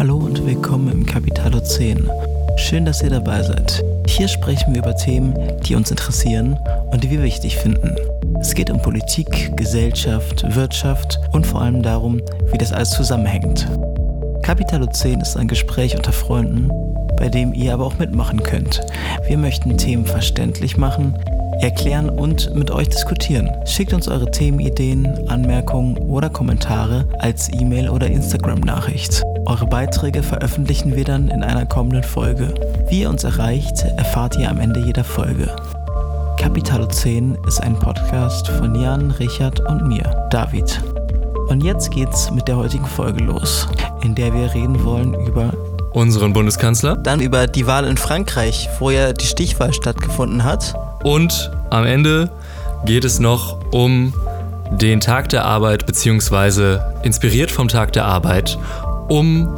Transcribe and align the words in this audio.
Hallo 0.00 0.16
und 0.16 0.46
willkommen 0.46 0.90
im 0.90 1.04
Capitalo 1.04 1.60
10. 1.60 2.08
Schön, 2.56 2.86
dass 2.86 3.02
ihr 3.02 3.10
dabei 3.10 3.42
seid. 3.42 3.84
Hier 4.06 4.28
sprechen 4.28 4.72
wir 4.72 4.80
über 4.80 4.96
Themen, 4.96 5.34
die 5.66 5.74
uns 5.74 5.90
interessieren 5.90 6.58
und 6.90 7.04
die 7.04 7.10
wir 7.10 7.22
wichtig 7.22 7.58
finden. 7.58 7.94
Es 8.40 8.54
geht 8.54 8.70
um 8.70 8.80
Politik, 8.80 9.54
Gesellschaft, 9.58 10.42
Wirtschaft 10.54 11.20
und 11.32 11.46
vor 11.46 11.60
allem 11.60 11.82
darum, 11.82 12.22
wie 12.50 12.56
das 12.56 12.72
alles 12.72 12.92
zusammenhängt. 12.92 13.68
Capitalo 14.42 14.86
10 14.86 15.20
ist 15.20 15.36
ein 15.36 15.48
Gespräch 15.48 15.94
unter 15.94 16.12
Freunden, 16.14 16.70
bei 17.18 17.28
dem 17.28 17.52
ihr 17.52 17.74
aber 17.74 17.84
auch 17.84 17.98
mitmachen 17.98 18.42
könnt. 18.42 18.80
Wir 19.26 19.36
möchten 19.36 19.76
Themen 19.76 20.06
verständlich 20.06 20.78
machen, 20.78 21.14
erklären 21.60 22.08
und 22.08 22.54
mit 22.54 22.70
euch 22.70 22.88
diskutieren. 22.88 23.50
Schickt 23.66 23.92
uns 23.92 24.08
eure 24.08 24.30
Themenideen, 24.30 25.28
Anmerkungen 25.28 25.98
oder 25.98 26.30
Kommentare 26.30 27.06
als 27.18 27.52
E-Mail 27.52 27.90
oder 27.90 28.06
Instagram-Nachricht. 28.06 29.22
Eure 29.46 29.66
Beiträge 29.66 30.22
veröffentlichen 30.22 30.94
wir 30.94 31.04
dann 31.04 31.28
in 31.28 31.42
einer 31.42 31.66
kommenden 31.66 32.02
Folge. 32.02 32.54
Wie 32.88 33.02
ihr 33.02 33.10
uns 33.10 33.24
erreicht, 33.24 33.84
erfahrt 33.96 34.36
ihr 34.36 34.50
am 34.50 34.60
Ende 34.60 34.80
jeder 34.80 35.04
Folge. 35.04 35.54
Capitalo 36.38 36.86
10 36.86 37.38
ist 37.46 37.62
ein 37.62 37.78
Podcast 37.78 38.48
von 38.48 38.74
Jan, 38.74 39.10
Richard 39.12 39.60
und 39.60 39.88
mir, 39.88 40.28
David. 40.30 40.80
Und 41.48 41.62
jetzt 41.62 41.90
geht's 41.90 42.30
mit 42.30 42.48
der 42.48 42.56
heutigen 42.56 42.86
Folge 42.86 43.24
los, 43.24 43.66
in 44.02 44.14
der 44.14 44.32
wir 44.32 44.54
reden 44.54 44.84
wollen 44.84 45.14
über 45.26 45.52
unseren 45.92 46.32
Bundeskanzler. 46.32 46.96
Dann 46.96 47.20
über 47.20 47.46
die 47.46 47.66
Wahl 47.66 47.84
in 47.84 47.96
Frankreich, 47.96 48.68
wo 48.78 48.90
ja 48.90 49.12
die 49.12 49.26
Stichwahl 49.26 49.72
stattgefunden 49.72 50.44
hat. 50.44 50.74
Und 51.02 51.50
am 51.70 51.84
Ende 51.84 52.30
geht 52.84 53.04
es 53.04 53.18
noch 53.18 53.58
um 53.72 54.14
den 54.70 55.00
Tag 55.00 55.28
der 55.30 55.44
Arbeit, 55.44 55.86
beziehungsweise 55.86 56.94
inspiriert 57.02 57.50
vom 57.50 57.68
Tag 57.68 57.92
der 57.92 58.04
Arbeit, 58.04 58.56
um 59.10 59.48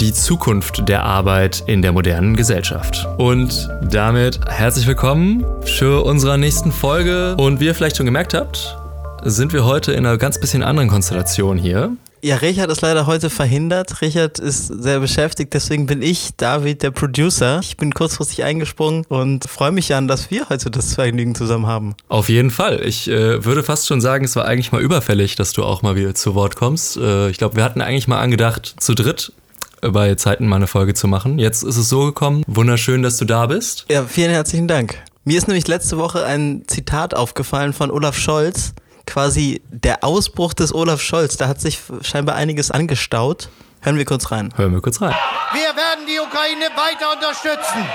die 0.00 0.12
Zukunft 0.12 0.88
der 0.88 1.04
Arbeit 1.04 1.62
in 1.66 1.82
der 1.82 1.92
modernen 1.92 2.36
Gesellschaft. 2.36 3.06
Und 3.18 3.68
damit 3.82 4.40
herzlich 4.48 4.86
willkommen 4.86 5.44
für 5.62 6.04
unsere 6.04 6.38
nächsten 6.38 6.72
Folge. 6.72 7.36
Und 7.36 7.60
wie 7.60 7.66
ihr 7.66 7.74
vielleicht 7.74 7.96
schon 7.96 8.06
gemerkt 8.06 8.34
habt, 8.34 8.76
sind 9.24 9.52
wir 9.52 9.64
heute 9.64 9.92
in 9.92 10.06
einer 10.06 10.16
ganz 10.16 10.40
bisschen 10.40 10.62
anderen 10.62 10.88
Konstellation 10.88 11.58
hier. 11.58 11.92
Ja, 12.22 12.36
Richard 12.36 12.70
ist 12.70 12.80
leider 12.80 13.06
heute 13.06 13.30
verhindert. 13.30 14.02
Richard 14.02 14.38
ist 14.38 14.66
sehr 14.66 14.98
beschäftigt, 14.98 15.54
deswegen 15.54 15.86
bin 15.86 16.02
ich, 16.02 16.30
David, 16.36 16.82
der 16.82 16.90
Producer. 16.90 17.60
Ich 17.62 17.76
bin 17.76 17.94
kurzfristig 17.94 18.42
eingesprungen 18.42 19.04
und 19.08 19.44
freue 19.44 19.70
mich 19.70 19.94
an, 19.94 20.08
dass 20.08 20.30
wir 20.30 20.48
heute 20.48 20.70
das 20.70 20.94
Vergnügen 20.94 21.34
zusammen 21.34 21.66
haben. 21.66 21.94
Auf 22.08 22.28
jeden 22.28 22.50
Fall. 22.50 22.80
Ich 22.84 23.08
äh, 23.08 23.44
würde 23.44 23.62
fast 23.62 23.86
schon 23.86 24.00
sagen, 24.00 24.24
es 24.24 24.34
war 24.34 24.46
eigentlich 24.46 24.72
mal 24.72 24.82
überfällig, 24.82 25.36
dass 25.36 25.52
du 25.52 25.62
auch 25.62 25.82
mal 25.82 25.94
wieder 25.94 26.14
zu 26.14 26.34
Wort 26.34 26.56
kommst. 26.56 26.96
Äh, 26.96 27.30
ich 27.30 27.38
glaube, 27.38 27.56
wir 27.56 27.64
hatten 27.64 27.80
eigentlich 27.80 28.08
mal 28.08 28.20
angedacht, 28.20 28.74
zu 28.78 28.94
dritt 28.94 29.32
bei 29.80 30.16
Zeiten 30.16 30.48
mal 30.48 30.56
eine 30.56 30.66
Folge 30.66 30.94
zu 30.94 31.06
machen. 31.06 31.38
Jetzt 31.38 31.62
ist 31.62 31.76
es 31.76 31.88
so 31.88 32.06
gekommen. 32.06 32.42
Wunderschön, 32.48 33.02
dass 33.02 33.16
du 33.16 33.24
da 33.24 33.46
bist. 33.46 33.86
Ja, 33.88 34.04
vielen 34.04 34.30
herzlichen 34.30 34.66
Dank. 34.66 34.98
Mir 35.24 35.38
ist 35.38 35.46
nämlich 35.46 35.68
letzte 35.68 35.98
Woche 35.98 36.24
ein 36.24 36.64
Zitat 36.66 37.14
aufgefallen 37.14 37.72
von 37.72 37.90
Olaf 37.90 38.16
Scholz 38.16 38.74
quasi 39.08 39.62
der 39.70 40.04
Ausbruch 40.04 40.52
des 40.52 40.74
Olaf 40.74 41.00
Scholz. 41.00 41.36
Da 41.36 41.48
hat 41.48 41.60
sich 41.60 41.80
scheinbar 42.02 42.36
einiges 42.36 42.70
angestaut. 42.70 43.48
Hören 43.80 43.96
wir 43.96 44.04
kurz 44.04 44.30
rein. 44.30 44.52
Hören 44.56 44.72
wir 44.72 44.82
kurz 44.82 45.00
rein. 45.00 45.14
Wir 45.52 45.74
werden 45.74 46.04
die 46.06 46.18
Ukraine 46.20 46.66
weiter 46.76 47.12
unterstützen. 47.12 47.86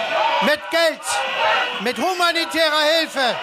Mit 0.41 0.59
Geld, 0.71 1.01
mit 1.83 1.97
humanitärer 1.97 2.83
Hilfe. 2.99 3.35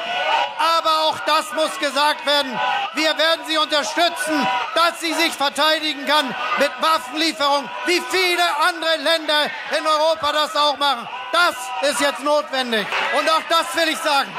Aber 0.79 1.09
auch 1.09 1.19
das 1.21 1.53
muss 1.55 1.79
gesagt 1.79 2.27
werden. 2.27 2.53
Wir 2.95 3.17
werden 3.17 3.43
sie 3.47 3.57
unterstützen, 3.57 4.47
dass 4.75 5.01
sie 5.01 5.15
sich 5.15 5.33
verteidigen 5.33 6.05
kann 6.07 6.27
mit 6.59 6.71
Waffenlieferung, 6.81 7.65
wie 7.87 8.03
viele 8.11 8.45
andere 8.69 8.97
Länder 8.97 9.49
in 9.79 9.87
Europa 9.87 10.33
das 10.33 10.57
auch 10.57 10.77
machen. 10.77 11.09
Das 11.33 11.91
ist 11.91 12.01
jetzt 12.01 12.23
notwendig. 12.23 12.87
Und 13.19 13.31
auch 13.31 13.43
das 13.49 13.75
will 13.77 13.93
ich 13.93 13.99
sagen. 13.99 14.31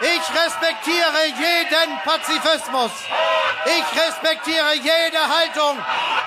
Ich 0.00 0.20
respektiere 0.28 1.24
jeden 1.26 1.96
Pazifismus. 2.04 2.92
Ich 3.64 4.00
respektiere 4.00 4.74
jede 4.74 5.20
Haltung. 5.20 5.78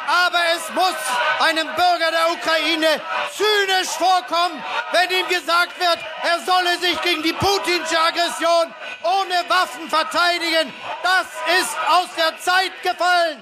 Aber 0.09 0.39
es 0.55 0.73
muss 0.73 0.97
einem 1.39 1.67
Bürger 1.67 2.09
der 2.09 2.33
Ukraine 2.33 3.01
zynisch 3.31 3.89
vorkommen, 3.89 4.61
wenn 4.91 5.09
ihm 5.19 5.27
gesagt 5.27 5.79
wird, 5.79 5.99
er 6.23 6.39
solle 6.43 6.79
sich 6.79 6.99
gegen 7.03 7.21
die 7.21 7.33
putinsche 7.33 7.99
Aggression 7.99 8.73
ohne 9.03 9.47
Waffen 9.47 9.87
verteidigen. 9.87 10.73
Das 11.03 11.27
ist 11.61 11.77
aus 11.87 12.09
der 12.17 12.39
Zeit 12.39 12.71
gefallen. 12.81 13.37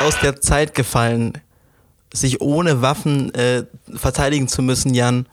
Aus 0.00 0.18
der 0.20 0.40
Zeit 0.40 0.74
gefallen, 0.74 1.40
sich 2.12 2.42
ohne 2.42 2.82
Waffen 2.82 3.34
äh, 3.34 3.64
verteidigen 3.96 4.48
zu 4.48 4.60
müssen, 4.60 4.92
Jan. 4.92 5.26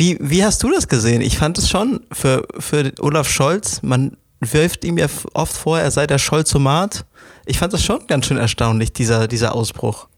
Wie, 0.00 0.16
wie 0.18 0.42
hast 0.42 0.62
du 0.62 0.70
das 0.70 0.88
gesehen? 0.88 1.20
Ich 1.20 1.36
fand 1.36 1.58
es 1.58 1.68
schon 1.68 2.00
für, 2.10 2.48
für 2.58 2.90
Olaf 3.00 3.28
Scholz, 3.28 3.82
man 3.82 4.16
wirft 4.40 4.82
ihm 4.86 4.96
ja 4.96 5.08
oft 5.34 5.54
vor, 5.54 5.78
er 5.78 5.90
sei 5.90 6.06
der 6.06 6.16
Scholzomat. 6.16 7.04
Ich 7.44 7.58
fand 7.58 7.74
das 7.74 7.84
schon 7.84 8.06
ganz 8.06 8.24
schön 8.24 8.38
erstaunlich, 8.38 8.94
dieser, 8.94 9.28
dieser 9.28 9.54
Ausbruch. 9.54 10.08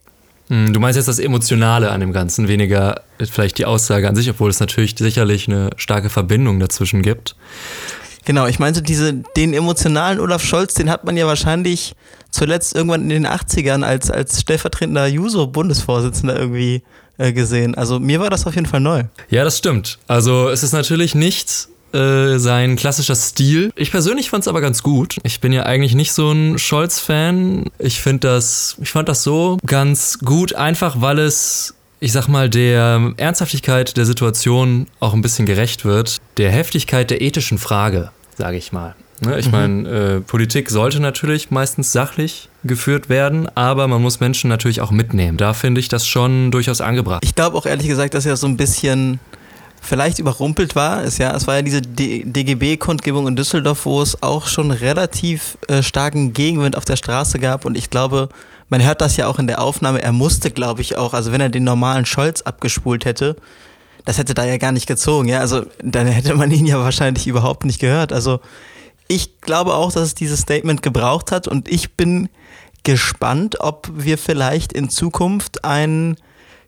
Hm, 0.46 0.72
du 0.72 0.78
meinst 0.78 0.98
jetzt 0.98 1.08
das 1.08 1.18
Emotionale 1.18 1.90
an 1.90 1.98
dem 1.98 2.12
Ganzen, 2.12 2.46
weniger 2.46 3.00
vielleicht 3.28 3.58
die 3.58 3.64
Aussage 3.64 4.08
an 4.08 4.14
sich, 4.14 4.30
obwohl 4.30 4.50
es 4.50 4.60
natürlich 4.60 4.94
sicherlich 4.96 5.48
eine 5.48 5.70
starke 5.76 6.10
Verbindung 6.10 6.60
dazwischen 6.60 7.02
gibt. 7.02 7.34
Genau, 8.24 8.46
ich 8.46 8.60
meinte, 8.60 8.82
diese, 8.82 9.14
den 9.36 9.52
emotionalen 9.52 10.20
Olaf 10.20 10.44
Scholz, 10.44 10.74
den 10.74 10.90
hat 10.90 11.02
man 11.02 11.16
ja 11.16 11.26
wahrscheinlich 11.26 11.96
zuletzt 12.32 12.74
irgendwann 12.74 13.02
in 13.02 13.10
den 13.10 13.26
80ern 13.26 13.84
als, 13.84 14.10
als 14.10 14.40
stellvertretender 14.40 15.06
Juso-Bundesvorsitzender 15.06 16.36
irgendwie 16.36 16.82
äh, 17.18 17.32
gesehen. 17.32 17.76
Also 17.76 18.00
mir 18.00 18.18
war 18.18 18.30
das 18.30 18.46
auf 18.46 18.54
jeden 18.56 18.66
Fall 18.66 18.80
neu. 18.80 19.04
Ja, 19.30 19.44
das 19.44 19.58
stimmt. 19.58 19.98
Also 20.08 20.48
es 20.48 20.62
ist 20.64 20.72
natürlich 20.72 21.14
nicht 21.14 21.68
äh, 21.92 22.38
sein 22.38 22.76
klassischer 22.76 23.14
Stil. 23.14 23.70
Ich 23.76 23.90
persönlich 23.90 24.30
fand 24.30 24.42
es 24.42 24.48
aber 24.48 24.60
ganz 24.60 24.82
gut. 24.82 25.18
Ich 25.22 25.40
bin 25.40 25.52
ja 25.52 25.64
eigentlich 25.64 25.94
nicht 25.94 26.12
so 26.12 26.32
ein 26.32 26.58
Scholz-Fan. 26.58 27.70
Ich 27.78 28.00
finde 28.00 28.28
das, 28.28 28.76
ich 28.80 28.90
fand 28.90 29.08
das 29.08 29.22
so 29.22 29.58
ganz 29.64 30.18
gut, 30.18 30.54
einfach 30.54 31.00
weil 31.00 31.18
es 31.18 31.74
ich 32.00 32.10
sag 32.10 32.26
mal, 32.26 32.50
der 32.50 33.12
Ernsthaftigkeit 33.16 33.96
der 33.96 34.06
Situation 34.06 34.88
auch 34.98 35.14
ein 35.14 35.22
bisschen 35.22 35.46
gerecht 35.46 35.84
wird, 35.84 36.20
der 36.36 36.50
Heftigkeit 36.50 37.10
der 37.10 37.20
ethischen 37.20 37.58
Frage, 37.58 38.10
sage 38.36 38.56
ich 38.56 38.72
mal. 38.72 38.96
Ne, 39.24 39.38
ich 39.38 39.46
mhm. 39.46 39.52
meine, 39.52 39.88
äh, 39.88 40.20
Politik 40.20 40.70
sollte 40.70 41.00
natürlich 41.00 41.50
meistens 41.50 41.92
sachlich 41.92 42.48
geführt 42.64 43.08
werden, 43.08 43.48
aber 43.54 43.86
man 43.86 44.02
muss 44.02 44.20
Menschen 44.20 44.48
natürlich 44.48 44.80
auch 44.80 44.90
mitnehmen. 44.90 45.38
Da 45.38 45.54
finde 45.54 45.80
ich 45.80 45.88
das 45.88 46.06
schon 46.06 46.50
durchaus 46.50 46.80
angebracht. 46.80 47.22
Ich 47.24 47.34
glaube 47.34 47.56
auch 47.56 47.66
ehrlich 47.66 47.86
gesagt, 47.86 48.14
dass 48.14 48.26
er 48.26 48.36
so 48.36 48.46
ein 48.48 48.56
bisschen 48.56 49.20
vielleicht 49.80 50.18
überrumpelt 50.18 50.74
war. 50.74 51.04
Es, 51.04 51.18
ja, 51.18 51.34
es 51.36 51.46
war 51.46 51.56
ja 51.56 51.62
diese 51.62 51.82
DGB-Kundgebung 51.82 53.26
in 53.28 53.36
Düsseldorf, 53.36 53.84
wo 53.84 54.00
es 54.00 54.22
auch 54.22 54.46
schon 54.46 54.70
relativ 54.70 55.58
äh, 55.68 55.82
starken 55.82 56.32
Gegenwind 56.32 56.76
auf 56.76 56.84
der 56.84 56.96
Straße 56.96 57.38
gab. 57.38 57.64
Und 57.64 57.76
ich 57.76 57.90
glaube, 57.90 58.28
man 58.68 58.82
hört 58.82 59.00
das 59.00 59.16
ja 59.16 59.26
auch 59.26 59.38
in 59.38 59.46
der 59.46 59.60
Aufnahme. 59.60 60.00
Er 60.00 60.12
musste, 60.12 60.50
glaube 60.50 60.80
ich, 60.80 60.96
auch, 60.96 61.14
also 61.14 61.32
wenn 61.32 61.40
er 61.40 61.48
den 61.48 61.64
normalen 61.64 62.06
Scholz 62.06 62.42
abgespult 62.42 63.04
hätte, 63.04 63.36
das 64.04 64.18
hätte 64.18 64.34
da 64.34 64.44
ja 64.44 64.56
gar 64.56 64.72
nicht 64.72 64.86
gezogen. 64.86 65.28
Ja, 65.28 65.40
also 65.40 65.66
dann 65.82 66.06
hätte 66.06 66.34
man 66.34 66.50
ihn 66.50 66.66
ja 66.66 66.78
wahrscheinlich 66.78 67.26
überhaupt 67.26 67.64
nicht 67.64 67.80
gehört. 67.80 68.12
Also 68.12 68.40
ich 69.14 69.40
glaube 69.42 69.74
auch, 69.74 69.92
dass 69.92 70.02
es 70.04 70.14
dieses 70.14 70.40
Statement 70.40 70.82
gebraucht 70.82 71.32
hat 71.32 71.46
und 71.46 71.68
ich 71.68 71.96
bin 71.96 72.30
gespannt, 72.82 73.60
ob 73.60 73.90
wir 73.92 74.16
vielleicht 74.16 74.72
in 74.72 74.88
Zukunft 74.88 75.64
einen, 75.64 76.16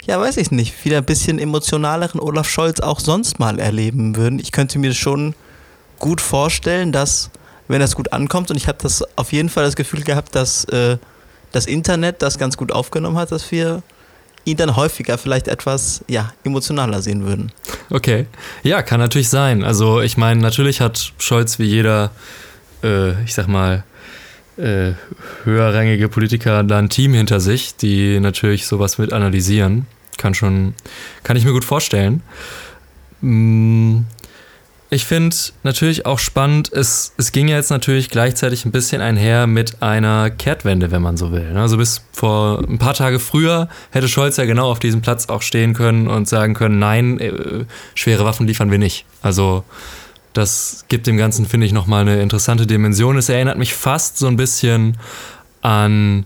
ja, 0.05 0.21
weiß 0.21 0.37
ich 0.37 0.50
nicht, 0.50 0.84
wieder 0.84 0.99
ein 0.99 1.06
bisschen 1.06 1.38
emotionaleren 1.38 2.21
Olaf 2.21 2.49
Scholz 2.49 2.81
auch 2.81 3.00
sonst 3.00 3.38
mal 3.38 3.59
erleben 3.59 4.16
würden. 4.16 4.38
Ich 4.38 4.53
könnte 4.53 4.78
mir 4.78 4.93
schon 4.93 5.34
gut 5.99 6.21
vorstellen, 6.21 6.93
dass, 6.93 7.31
wenn 7.66 7.81
das 7.81 7.97
gut 7.97 8.12
ankommt, 8.12 8.50
und 8.50 8.59
ich 8.59 8.69
habe 8.69 8.78
das 8.82 9.03
auf 9.16 9.32
jeden 9.32 9.49
Fall 9.49 9.65
das 9.65 9.75
Gefühl 9.75 10.03
gehabt, 10.03 10.34
dass 10.34 10.65
äh, 10.66 10.99
das 11.50 11.65
Internet 11.65 12.21
das 12.21 12.37
ganz 12.37 12.59
gut 12.59 12.72
aufgenommen 12.72 13.16
hat, 13.16 13.32
dass 13.32 13.50
wir 13.50 13.82
ihn 14.44 14.56
dann 14.56 14.77
häufiger 14.77 15.19
vielleicht 15.19 15.49
etwas 15.49 16.05
ja, 16.09 16.32
emotionaler 16.44 17.02
sehen 17.02 17.25
würden. 17.25 17.52
Okay. 17.91 18.26
Ja, 18.62 18.82
kann 18.82 19.00
natürlich 19.00 19.29
sein. 19.29 19.64
Also 19.64 20.00
ich 20.00 20.17
meine, 20.17 20.41
natürlich 20.41 20.81
hat 20.81 21.12
Scholz 21.19 21.58
wie 21.58 21.64
jeder, 21.64 22.11
äh, 22.82 23.23
ich 23.25 23.35
sag 23.35 23.49
mal, 23.49 23.85
äh, 24.56 24.93
höherrangige 25.44 26.08
Politiker 26.08 26.62
da 26.62 26.79
ein 26.79 26.88
Team 26.88 27.14
hinter 27.14 27.41
sich, 27.41 27.76
die 27.76 28.20
natürlich 28.20 28.67
sowas 28.67 28.99
mit 28.99 29.12
analysieren. 29.12 29.87
Kann 30.17 30.35
schon, 30.35 30.75
kann 31.25 31.37
ich 31.37 31.44
mir 31.44 31.52
gut 31.52 31.64
vorstellen. 31.64 32.23
Ich 34.94 35.06
finde 35.06 35.35
natürlich 35.64 36.06
auch 36.06 36.20
spannend, 36.20 36.73
es, 36.73 37.14
es 37.17 37.32
ging 37.32 37.49
ja 37.49 37.56
jetzt 37.56 37.70
natürlich 37.70 38.11
gleichzeitig 38.11 38.64
ein 38.64 38.70
bisschen 38.70 39.02
einher 39.02 39.49
mit 39.49 39.82
einer 39.82 40.31
Kehrtwende, 40.31 40.93
wenn 40.93 41.02
man 41.02 41.17
so 41.17 41.32
will. 41.32 41.52
Ne? 41.52 41.61
Also 41.61 41.79
bis 41.79 42.02
vor 42.12 42.61
ein 42.61 42.79
paar 42.79 42.94
Tage 42.94 43.19
früher 43.19 43.69
hätte 43.91 44.06
Scholz 44.06 44.37
ja 44.37 44.44
genau 44.44 44.70
auf 44.70 44.79
diesem 44.79 45.02
Platz 45.02 45.29
auch 45.29 45.43
stehen 45.43 45.75
können 45.75 46.06
und 46.06 46.29
sagen 46.29 46.55
können, 46.55 46.79
nein, 46.79 47.19
äh, 47.19 47.64
schwere 47.96 48.25
Waffen 48.25 48.46
liefern 48.46 48.70
wir 48.70 48.79
nicht. 48.79 49.05
Also 49.20 49.64
das 50.32 50.85
gibt 50.87 51.08
dem 51.08 51.17
Ganzen, 51.17 51.44
finde 51.44 51.67
ich, 51.67 51.73
nochmal 51.73 52.02
eine 52.02 52.23
interessante 52.23 52.64
Dimension. 52.64 53.17
Es 53.17 53.29
erinnert 53.29 53.58
mich 53.58 53.75
fast 53.75 54.19
so 54.19 54.29
ein 54.29 54.37
bisschen 54.37 54.97
an 55.61 56.25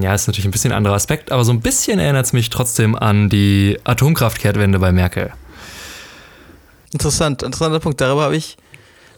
Ja, 0.00 0.14
ist 0.14 0.28
natürlich 0.28 0.46
ein 0.46 0.50
bisschen 0.50 0.72
ein 0.72 0.78
anderer 0.78 0.94
Aspekt, 0.94 1.30
aber 1.30 1.44
so 1.44 1.52
ein 1.52 1.60
bisschen 1.60 1.98
erinnert 1.98 2.24
es 2.24 2.32
mich 2.32 2.48
trotzdem 2.48 2.94
an 2.94 3.28
die 3.28 3.78
Atomkraftkehrtwende 3.84 4.78
bei 4.78 4.92
Merkel. 4.92 5.32
Interessant, 6.92 7.42
interessanter 7.42 7.80
Punkt. 7.80 8.00
Darüber 8.00 8.22
habe 8.22 8.36
ich 8.36 8.56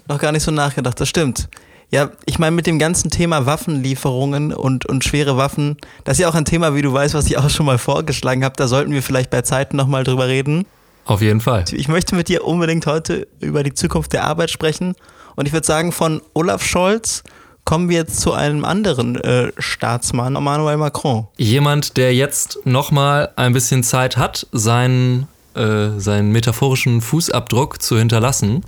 noch 0.09 0.19
gar 0.19 0.33
nicht 0.33 0.43
so 0.43 0.51
nachgedacht. 0.51 1.01
Das 1.01 1.09
stimmt. 1.09 1.49
Ja, 1.91 2.11
ich 2.25 2.39
meine, 2.39 2.57
mit 2.57 2.67
dem 2.67 2.79
ganzen 2.79 3.11
Thema 3.11 3.47
Waffenlieferungen 3.47 4.53
und, 4.53 4.87
und 4.87 5.05
schwere 5.05 5.37
Waffen, 5.37 5.77
das 6.05 6.17
ist 6.17 6.23
ja 6.23 6.29
auch 6.29 6.35
ein 6.35 6.45
Thema, 6.45 6.75
wie 6.75 6.83
du 6.83 6.93
weißt, 6.93 7.15
was 7.15 7.27
ich 7.27 7.39
auch 7.39 7.49
schon 7.51 7.67
mal 7.67 7.79
vorgeschlagen 7.79 8.45
habe. 8.45 8.55
Da 8.57 8.67
sollten 8.67 8.93
wir 8.93 9.03
vielleicht 9.03 9.31
bei 9.31 9.43
Zeiten 9.43 9.77
nochmal 9.77 10.03
drüber 10.03 10.27
reden. 10.27 10.67
Auf 11.05 11.21
jeden 11.21 11.41
Fall. 11.41 11.65
Ich 11.73 11.89
möchte 11.89 12.17
mit 12.17 12.29
dir 12.29 12.45
unbedingt 12.45 12.87
heute 12.87 13.29
über 13.41 13.63
die 13.63 13.75
Zukunft 13.75 14.13
der 14.13 14.25
Arbeit 14.25 14.51
sprechen. 14.51 14.95
Und 15.37 15.47
ich 15.47 15.53
würde 15.53 15.67
sagen, 15.67 15.93
von 15.93 16.23
Olaf 16.33 16.65
Scholz 16.65 17.23
kommen 17.65 17.89
wir 17.89 17.99
jetzt 17.99 18.21
zu 18.21 18.33
einem 18.33 18.65
anderen 18.65 19.17
äh, 19.17 19.53
Staatsmann, 19.59 20.37
Emmanuel 20.37 20.77
Macron. 20.77 21.29
Jemand, 21.37 21.97
der 21.97 22.15
jetzt 22.15 22.59
nochmal 22.65 23.31
ein 23.37 23.53
bisschen 23.53 23.83
Zeit 23.83 24.17
hat, 24.17 24.47
seinen, 24.53 25.29
äh, 25.55 25.99
seinen 25.99 26.33
metaphorischen 26.33 27.01
Fußabdruck 27.01 27.81
zu 27.83 27.99
hinterlassen. 27.99 28.65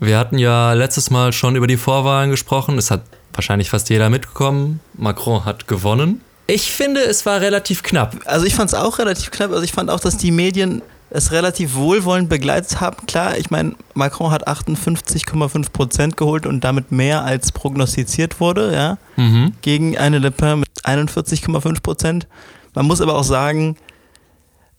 Wir 0.00 0.18
hatten 0.18 0.38
ja 0.38 0.72
letztes 0.74 1.10
Mal 1.10 1.32
schon 1.32 1.56
über 1.56 1.66
die 1.66 1.76
Vorwahlen 1.76 2.30
gesprochen. 2.30 2.78
Es 2.78 2.90
hat 2.90 3.02
wahrscheinlich 3.32 3.70
fast 3.70 3.90
jeder 3.90 4.10
mitbekommen. 4.10 4.80
Macron 4.94 5.44
hat 5.44 5.66
gewonnen. 5.66 6.20
Ich 6.46 6.72
finde, 6.72 7.00
es 7.02 7.26
war 7.26 7.40
relativ 7.40 7.82
knapp. 7.82 8.16
Also 8.24 8.46
ich 8.46 8.54
fand 8.54 8.70
es 8.70 8.74
auch 8.74 8.98
relativ 8.98 9.30
knapp. 9.30 9.50
Also 9.50 9.62
ich 9.62 9.72
fand 9.72 9.90
auch, 9.90 10.00
dass 10.00 10.16
die 10.16 10.30
Medien 10.30 10.82
es 11.10 11.32
relativ 11.32 11.74
wohlwollend 11.74 12.28
begleitet 12.28 12.80
haben. 12.80 13.06
Klar, 13.06 13.36
ich 13.38 13.50
meine, 13.50 13.74
Macron 13.94 14.30
hat 14.30 14.46
58,5 14.46 15.72
Prozent 15.72 16.16
geholt 16.16 16.46
und 16.46 16.62
damit 16.64 16.92
mehr 16.92 17.24
als 17.24 17.52
prognostiziert 17.52 18.40
wurde, 18.40 18.72
ja. 18.72 18.98
Mhm. 19.16 19.52
Gegen 19.62 19.96
eine 19.96 20.18
Le 20.18 20.30
Pen 20.30 20.60
mit 20.60 20.68
41,5 20.84 21.82
Prozent. 21.82 22.26
Man 22.74 22.86
muss 22.86 23.00
aber 23.00 23.16
auch 23.16 23.24
sagen, 23.24 23.76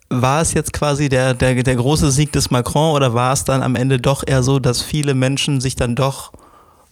war 0.10 0.42
es 0.42 0.54
jetzt 0.54 0.74
quasi 0.74 1.08
der, 1.10 1.34
der, 1.34 1.62
der 1.62 1.76
große 1.76 2.12
Sieg 2.12 2.32
des 2.32 2.50
Macron 2.50 2.96
oder 2.96 3.14
war 3.14 3.34
es 3.34 3.44
dann 3.44 3.62
am 3.62 3.76
Ende 3.76 4.00
doch 4.00 4.24
eher 4.26 4.44
so, 4.44 4.60
dass 4.60 4.82
viele 4.82 5.14
Menschen 5.14 5.62
sich 5.62 5.76
dann 5.76 5.96
doch 5.96 6.32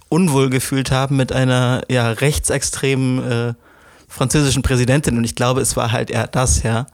unwohl 0.10 0.50
gefühlt 0.50 0.92
haben 0.92 1.18
mit 1.18 1.34
einer 1.34 1.82
ja, 1.90 2.12
rechtsextremen 2.12 3.32
äh, 3.32 3.54
französischen 4.08 4.62
Präsidentin? 4.62 5.18
Und 5.18 5.24
ich 5.24 5.36
glaube, 5.36 5.62
es 5.62 5.76
war 5.76 5.92
halt 5.92 6.12
eher 6.12 6.28
das, 6.28 6.64
ja. 6.64 6.86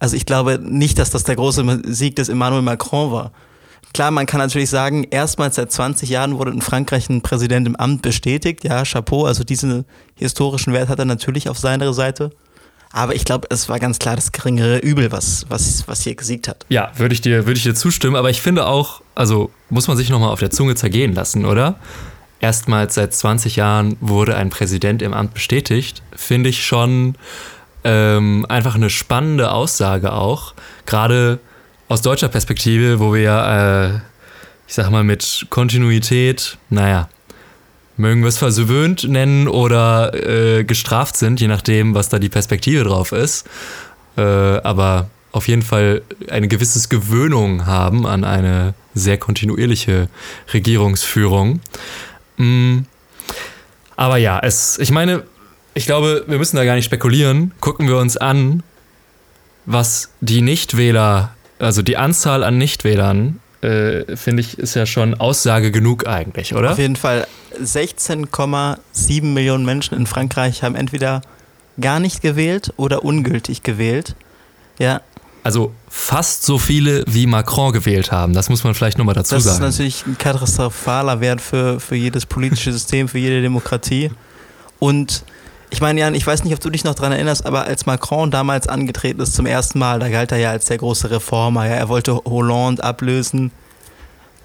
Also 0.00 0.16
ich 0.16 0.26
glaube 0.26 0.58
nicht, 0.60 0.98
dass 0.98 1.10
das 1.10 1.24
der 1.24 1.36
große 1.36 1.82
Sieg 1.86 2.16
des 2.16 2.28
Emmanuel 2.28 2.62
Macron 2.62 3.10
war. 3.12 3.32
Klar, 3.94 4.10
man 4.10 4.26
kann 4.26 4.38
natürlich 4.38 4.70
sagen, 4.70 5.04
erstmals 5.04 5.56
seit 5.56 5.72
20 5.72 6.08
Jahren 6.08 6.38
wurde 6.38 6.50
in 6.50 6.60
Frankreich 6.60 7.08
ein 7.08 7.22
Präsident 7.22 7.66
im 7.66 7.74
Amt 7.76 8.02
bestätigt. 8.02 8.64
Ja, 8.64 8.84
Chapeau, 8.84 9.24
also 9.24 9.44
diesen 9.44 9.84
historischen 10.14 10.72
Wert 10.72 10.88
hat 10.88 10.98
er 10.98 11.04
natürlich 11.04 11.48
auf 11.48 11.58
seiner 11.58 11.92
Seite. 11.94 12.30
Aber 12.92 13.14
ich 13.14 13.24
glaube, 13.24 13.48
es 13.50 13.68
war 13.68 13.78
ganz 13.78 13.98
klar 13.98 14.16
das 14.16 14.32
geringere 14.32 14.78
Übel, 14.78 15.12
was, 15.12 15.46
was, 15.48 15.86
was 15.86 16.02
hier 16.02 16.14
gesiegt 16.14 16.48
hat. 16.48 16.64
Ja, 16.68 16.90
würde 16.96 17.12
ich, 17.12 17.20
dir, 17.20 17.46
würd 17.46 17.56
ich 17.56 17.62
dir 17.62 17.74
zustimmen. 17.74 18.16
Aber 18.16 18.30
ich 18.30 18.40
finde 18.40 18.66
auch, 18.66 19.02
also 19.14 19.50
muss 19.68 19.88
man 19.88 19.96
sich 19.96 20.10
nochmal 20.10 20.30
auf 20.30 20.40
der 20.40 20.50
Zunge 20.50 20.74
zergehen 20.74 21.14
lassen, 21.14 21.44
oder? 21.44 21.78
Erstmals 22.40 22.94
seit 22.94 23.12
20 23.14 23.56
Jahren 23.56 23.96
wurde 24.00 24.36
ein 24.36 24.50
Präsident 24.50 25.02
im 25.02 25.12
Amt 25.12 25.34
bestätigt. 25.34 26.02
Finde 26.14 26.48
ich 26.48 26.64
schon 26.64 27.16
ähm, 27.84 28.46
einfach 28.48 28.74
eine 28.74 28.90
spannende 28.90 29.50
Aussage 29.50 30.12
auch. 30.12 30.54
Gerade 30.86 31.40
aus 31.88 32.02
deutscher 32.02 32.28
Perspektive, 32.28 33.00
wo 33.00 33.12
wir 33.12 33.22
ja, 33.22 33.86
äh, 33.86 33.94
ich 34.66 34.74
sag 34.74 34.90
mal, 34.90 35.04
mit 35.04 35.46
Kontinuität, 35.50 36.58
naja, 36.70 37.08
mögen 37.98 38.22
wir 38.22 38.28
es 38.28 38.38
versöhnt 38.38 39.04
nennen 39.08 39.48
oder 39.48 40.14
äh, 40.14 40.64
gestraft 40.64 41.16
sind, 41.16 41.40
je 41.40 41.48
nachdem, 41.48 41.94
was 41.94 42.08
da 42.08 42.18
die 42.18 42.28
Perspektive 42.28 42.84
drauf 42.84 43.12
ist. 43.12 43.46
Äh, 44.16 44.22
aber 44.22 45.10
auf 45.32 45.46
jeden 45.48 45.62
Fall 45.62 46.02
eine 46.30 46.48
gewisse 46.48 46.88
Gewöhnung 46.88 47.66
haben 47.66 48.06
an 48.06 48.24
eine 48.24 48.74
sehr 48.94 49.18
kontinuierliche 49.18 50.08
Regierungsführung. 50.52 51.60
Mm. 52.38 52.78
Aber 53.96 54.16
ja, 54.16 54.40
es, 54.42 54.78
ich 54.78 54.90
meine, 54.90 55.24
ich 55.74 55.86
glaube, 55.86 56.24
wir 56.26 56.38
müssen 56.38 56.56
da 56.56 56.64
gar 56.64 56.76
nicht 56.76 56.84
spekulieren. 56.84 57.52
Gucken 57.60 57.88
wir 57.88 57.98
uns 57.98 58.16
an, 58.16 58.62
was 59.66 60.10
die 60.20 60.40
Nichtwähler, 60.40 61.34
also 61.58 61.82
die 61.82 61.96
Anzahl 61.96 62.42
an 62.42 62.58
Nichtwählern 62.58 63.40
äh, 63.60 64.16
finde 64.16 64.40
ich, 64.40 64.58
ist 64.58 64.74
ja 64.74 64.86
schon 64.86 65.14
Aussage 65.14 65.70
genug 65.70 66.06
eigentlich, 66.06 66.54
oder? 66.54 66.72
Auf 66.72 66.78
jeden 66.78 66.96
Fall. 66.96 67.26
16,7 67.54 69.24
Millionen 69.24 69.64
Menschen 69.64 69.96
in 69.96 70.06
Frankreich 70.06 70.62
haben 70.62 70.74
entweder 70.74 71.22
gar 71.80 72.00
nicht 72.00 72.22
gewählt 72.22 72.72
oder 72.76 73.04
ungültig 73.04 73.62
gewählt. 73.62 74.14
Ja. 74.78 75.00
Also 75.44 75.72
fast 75.88 76.44
so 76.44 76.58
viele 76.58 77.04
wie 77.06 77.26
Macron 77.26 77.72
gewählt 77.72 78.12
haben. 78.12 78.32
Das 78.32 78.48
muss 78.48 78.64
man 78.64 78.74
vielleicht 78.74 78.98
nochmal 78.98 79.14
dazu 79.14 79.36
das 79.36 79.44
sagen. 79.44 79.60
Das 79.60 79.74
ist 79.74 79.78
natürlich 79.78 80.06
ein 80.06 80.18
katastrophaler 80.18 81.20
Wert 81.20 81.40
für, 81.40 81.80
für 81.80 81.94
jedes 81.94 82.26
politische 82.26 82.72
System, 82.72 83.08
für 83.08 83.18
jede 83.18 83.40
Demokratie. 83.40 84.10
Und 84.78 85.24
ich 85.70 85.80
meine, 85.80 86.00
Jan, 86.00 86.14
ich 86.14 86.26
weiß 86.26 86.44
nicht, 86.44 86.54
ob 86.54 86.60
du 86.60 86.70
dich 86.70 86.84
noch 86.84 86.94
daran 86.94 87.12
erinnerst, 87.12 87.46
aber 87.46 87.64
als 87.64 87.86
Macron 87.86 88.30
damals 88.30 88.68
angetreten 88.68 89.20
ist 89.20 89.34
zum 89.34 89.46
ersten 89.46 89.78
Mal, 89.78 90.00
da 90.00 90.08
galt 90.08 90.32
er 90.32 90.38
ja 90.38 90.50
als 90.50 90.66
der 90.66 90.78
große 90.78 91.10
Reformer. 91.10 91.66
Ja? 91.66 91.74
Er 91.74 91.88
wollte 91.88 92.14
Hollande 92.24 92.82
ablösen. 92.82 93.50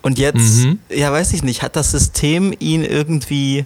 Und 0.04 0.20
jetzt, 0.20 0.66
mhm. 0.66 0.80
ja, 0.90 1.12
weiß 1.12 1.34
ich 1.34 1.44
nicht, 1.44 1.64
hat 1.64 1.76
das 1.76 1.92
System 1.92 2.54
ihn 2.60 2.84
irgendwie 2.84 3.66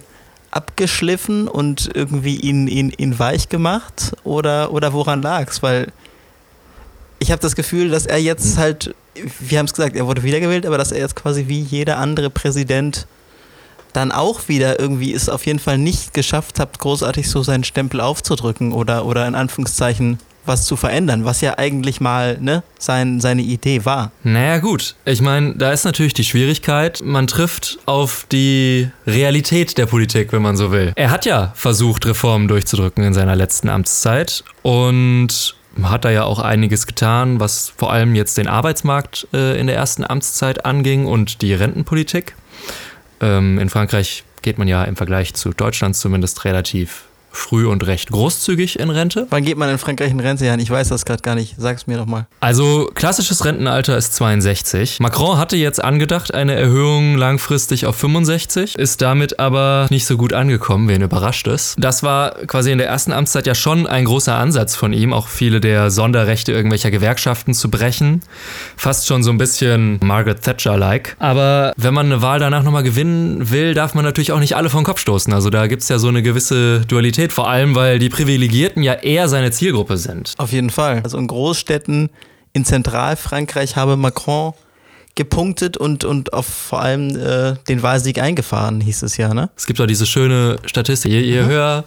abgeschliffen 0.52 1.48
und 1.48 1.90
irgendwie 1.92 2.36
ihn, 2.36 2.68
ihn, 2.68 2.90
ihn 2.96 3.18
weich 3.18 3.48
gemacht? 3.48 4.16
Oder, 4.22 4.72
oder 4.72 4.92
woran 4.92 5.20
lag 5.20 5.50
es? 5.50 5.62
Weil 5.62 5.92
ich 7.18 7.32
habe 7.32 7.42
das 7.42 7.56
Gefühl, 7.56 7.90
dass 7.90 8.06
er 8.06 8.18
jetzt 8.18 8.56
halt, 8.56 8.94
wir 9.40 9.58
haben 9.58 9.66
es 9.66 9.74
gesagt, 9.74 9.96
er 9.96 10.06
wurde 10.06 10.22
wiedergewählt, 10.22 10.64
aber 10.64 10.78
dass 10.78 10.92
er 10.92 11.00
jetzt 11.00 11.16
quasi 11.16 11.48
wie 11.48 11.60
jeder 11.60 11.98
andere 11.98 12.30
Präsident 12.30 13.08
dann 13.92 14.12
auch 14.12 14.46
wieder 14.46 14.78
irgendwie 14.78 15.12
es 15.12 15.28
auf 15.28 15.44
jeden 15.44 15.58
Fall 15.58 15.76
nicht 15.76 16.14
geschafft 16.14 16.60
habt, 16.60 16.78
großartig 16.78 17.28
so 17.28 17.42
seinen 17.42 17.64
Stempel 17.64 18.00
aufzudrücken 18.00 18.72
oder, 18.72 19.06
oder 19.06 19.26
in 19.26 19.34
Anführungszeichen 19.34 20.18
was 20.48 20.64
zu 20.64 20.76
verändern, 20.76 21.24
was 21.24 21.40
ja 21.40 21.58
eigentlich 21.58 22.00
mal 22.00 22.38
ne, 22.40 22.62
sein, 22.78 23.20
seine 23.20 23.42
Idee 23.42 23.84
war. 23.84 24.10
Naja 24.24 24.58
gut, 24.58 24.96
ich 25.04 25.20
meine, 25.20 25.54
da 25.54 25.72
ist 25.72 25.84
natürlich 25.84 26.14
die 26.14 26.24
Schwierigkeit, 26.24 27.00
man 27.04 27.26
trifft 27.26 27.78
auf 27.86 28.26
die 28.32 28.90
Realität 29.06 29.78
der 29.78 29.86
Politik, 29.86 30.32
wenn 30.32 30.42
man 30.42 30.56
so 30.56 30.72
will. 30.72 30.92
Er 30.96 31.10
hat 31.10 31.26
ja 31.26 31.52
versucht, 31.54 32.06
Reformen 32.06 32.48
durchzudrücken 32.48 33.04
in 33.04 33.14
seiner 33.14 33.36
letzten 33.36 33.68
Amtszeit 33.68 34.42
und 34.62 35.54
hat 35.82 36.04
da 36.04 36.10
ja 36.10 36.24
auch 36.24 36.40
einiges 36.40 36.86
getan, 36.86 37.40
was 37.40 37.72
vor 37.76 37.92
allem 37.92 38.14
jetzt 38.14 38.38
den 38.38 38.48
Arbeitsmarkt 38.48 39.28
äh, 39.32 39.58
in 39.60 39.66
der 39.66 39.76
ersten 39.76 40.04
Amtszeit 40.04 40.64
anging 40.64 41.06
und 41.06 41.42
die 41.42 41.54
Rentenpolitik. 41.54 42.34
Ähm, 43.20 43.58
in 43.58 43.68
Frankreich 43.68 44.24
geht 44.42 44.58
man 44.58 44.68
ja 44.68 44.84
im 44.84 44.96
Vergleich 44.96 45.34
zu 45.34 45.50
Deutschland 45.50 45.96
zumindest 45.96 46.44
relativ 46.44 47.04
früh 47.38 47.66
und 47.66 47.86
recht 47.86 48.10
großzügig 48.10 48.78
in 48.78 48.90
Rente. 48.90 49.26
Wann 49.30 49.44
geht 49.44 49.56
man 49.56 49.70
in 49.70 49.78
Frankreich 49.78 50.10
in 50.10 50.20
Rente? 50.20 50.44
Ja, 50.44 50.56
ich 50.56 50.70
weiß 50.70 50.88
das 50.88 51.04
gerade 51.04 51.22
gar 51.22 51.34
nicht. 51.34 51.54
Sag 51.56 51.76
es 51.76 51.86
mir 51.86 51.96
doch 51.96 52.06
mal. 52.06 52.26
Also 52.40 52.90
klassisches 52.94 53.44
Rentenalter 53.44 53.96
ist 53.96 54.14
62. 54.14 55.00
Macron 55.00 55.38
hatte 55.38 55.56
jetzt 55.56 55.82
angedacht 55.82 56.34
eine 56.34 56.54
Erhöhung 56.54 57.16
langfristig 57.16 57.86
auf 57.86 57.96
65, 57.96 58.76
ist 58.76 59.00
damit 59.00 59.38
aber 59.38 59.86
nicht 59.90 60.06
so 60.06 60.16
gut 60.16 60.32
angekommen, 60.32 60.88
wen 60.88 61.02
überrascht 61.02 61.46
es. 61.46 61.74
Das 61.78 62.02
war 62.02 62.32
quasi 62.46 62.72
in 62.72 62.78
der 62.78 62.88
ersten 62.88 63.12
Amtszeit 63.12 63.46
ja 63.46 63.54
schon 63.54 63.86
ein 63.86 64.04
großer 64.04 64.34
Ansatz 64.34 64.76
von 64.76 64.92
ihm, 64.92 65.12
auch 65.12 65.28
viele 65.28 65.60
der 65.60 65.90
Sonderrechte 65.90 66.52
irgendwelcher 66.52 66.90
Gewerkschaften 66.90 67.54
zu 67.54 67.70
brechen. 67.70 68.22
Fast 68.76 69.06
schon 69.06 69.22
so 69.22 69.30
ein 69.30 69.38
bisschen 69.38 70.00
Margaret 70.02 70.42
Thatcher-like. 70.42 71.16
Aber 71.18 71.72
wenn 71.76 71.94
man 71.94 72.06
eine 72.06 72.20
Wahl 72.20 72.40
danach 72.40 72.62
nochmal 72.62 72.82
gewinnen 72.82 73.50
will, 73.50 73.74
darf 73.74 73.94
man 73.94 74.04
natürlich 74.04 74.32
auch 74.32 74.40
nicht 74.40 74.56
alle 74.56 74.70
vom 74.70 74.84
Kopf 74.84 75.00
stoßen. 75.00 75.32
Also 75.32 75.50
da 75.50 75.66
gibt 75.66 75.82
es 75.82 75.88
ja 75.88 75.98
so 75.98 76.08
eine 76.08 76.22
gewisse 76.22 76.80
Dualität 76.80 77.27
Priorität, 77.28 77.32
vor 77.32 77.48
allem 77.48 77.74
weil 77.74 77.98
die 77.98 78.08
Privilegierten 78.08 78.82
ja 78.82 78.94
eher 78.94 79.28
seine 79.28 79.50
Zielgruppe 79.50 79.96
sind. 79.96 80.34
Auf 80.38 80.52
jeden 80.52 80.70
Fall. 80.70 81.00
Also 81.02 81.18
in 81.18 81.26
Großstädten 81.26 82.10
in 82.52 82.64
Zentralfrankreich 82.64 83.76
habe 83.76 83.96
Macron 83.96 84.52
gepunktet 85.14 85.76
und, 85.76 86.04
und 86.04 86.32
auf 86.32 86.46
vor 86.46 86.80
allem 86.80 87.16
äh, 87.16 87.54
den 87.68 87.82
Wahlsieg 87.82 88.20
eingefahren, 88.20 88.80
hieß 88.80 89.02
es 89.02 89.16
ja, 89.16 89.34
ne? 89.34 89.50
Es 89.56 89.66
gibt 89.66 89.80
auch 89.80 89.86
diese 89.86 90.06
schöne 90.06 90.58
Statistik. 90.64 91.10
Je, 91.10 91.20
je 91.20 91.42
mhm. 91.42 91.46
höher 91.46 91.84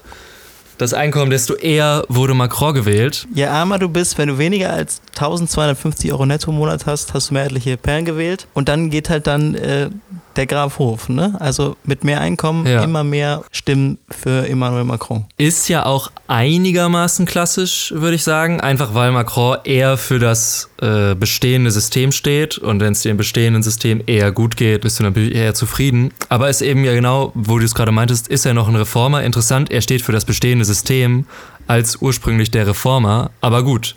das 0.78 0.94
Einkommen, 0.94 1.30
desto 1.30 1.54
eher 1.54 2.04
wurde 2.10 2.34
Macron 2.34 2.74
gewählt. 2.74 3.28
Je 3.34 3.46
armer 3.46 3.78
du 3.78 3.88
bist, 3.88 4.18
wenn 4.18 4.30
du 4.30 4.38
weniger 4.38 4.74
als 4.74 5.02
1250 5.14 6.12
Euro 6.12 6.26
netto 6.26 6.50
im 6.52 6.58
Monat 6.58 6.88
hast, 6.88 7.14
hast 7.14 7.30
du 7.30 7.36
mehrheitliche 7.36 7.78
Perlen 7.78 8.04
gewählt. 8.04 8.48
Und 8.54 8.68
dann 8.68 8.90
geht 8.90 9.10
halt 9.10 9.28
dann 9.28 9.54
äh, 9.56 9.90
der 10.36 10.48
Graf 10.48 10.80
Hof. 10.80 11.10
Ne? 11.10 11.36
Also 11.40 11.76
mit 11.84 12.04
mehr 12.04 12.22
Einkommen 12.22 12.66
ja. 12.66 12.84
immer 12.84 13.04
mehr 13.04 13.44
Stimmen 13.52 13.98
für 14.10 14.48
Emmanuel 14.48 14.84
Macron. 14.84 15.26
Ist 15.38 15.68
ja 15.68 15.86
auch 15.86 16.12
einigermaßen 16.28 17.26
klassisch, 17.26 17.94
würde 17.96 18.16
ich 18.16 18.24
sagen. 18.24 18.62
Einfach 18.62 18.94
weil 18.94 19.12
Macron 19.12 19.58
eher 19.64 19.98
für 19.98 20.20
das 20.20 20.70
äh, 20.82 21.16
bestehende 21.16 21.72
System 21.72 22.12
steht. 22.12 22.58
Und 22.58 22.80
wenn 22.80 22.94
es 22.94 23.06
im 23.06 23.18
bestehenden 23.18 23.64
System 23.64 24.02
eher 24.06 24.32
gut 24.32 24.58
geht, 24.58 24.82
bist 24.82 25.00
du 25.00 25.04
natürlich 25.04 25.36
eher 25.36 25.54
zufrieden. 25.54 26.12
Aber 26.30 26.50
ist 26.50 26.62
eben 26.62 26.84
ja 26.84 26.94
genau, 26.94 27.32
wo 27.36 27.60
du 27.60 27.66
es 27.66 27.76
gerade 27.76 27.92
meintest, 27.92 28.28
ist 28.28 28.46
er 28.46 28.54
noch 28.54 28.68
ein 28.68 28.76
Reformer. 28.76 29.24
Interessant, 29.24 29.72
er 29.72 29.82
steht 29.82 30.02
für 30.02 30.12
das 30.12 30.26
bestehende 30.26 30.66
System. 30.66 31.26
als 31.68 32.02
ursprünglich 32.02 32.52
der 32.52 32.68
Reformer. 32.68 33.32
Aber 33.40 33.64
gut, 33.64 33.96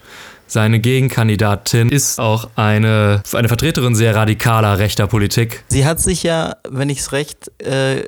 seine 0.54 0.78
Gegenkandidatin 0.78 1.88
ist 1.88 2.20
auch 2.20 2.48
eine, 2.54 3.22
eine 3.32 3.48
Vertreterin 3.48 3.96
sehr 3.96 4.14
radikaler 4.14 4.78
rechter 4.78 5.08
Politik. 5.08 5.64
Sie 5.66 5.84
hat 5.84 6.00
sich 6.00 6.22
ja, 6.22 6.56
wenn 6.68 6.88
ich 6.90 7.00
es 7.00 7.10
recht 7.10 7.50
äh, 7.60 8.04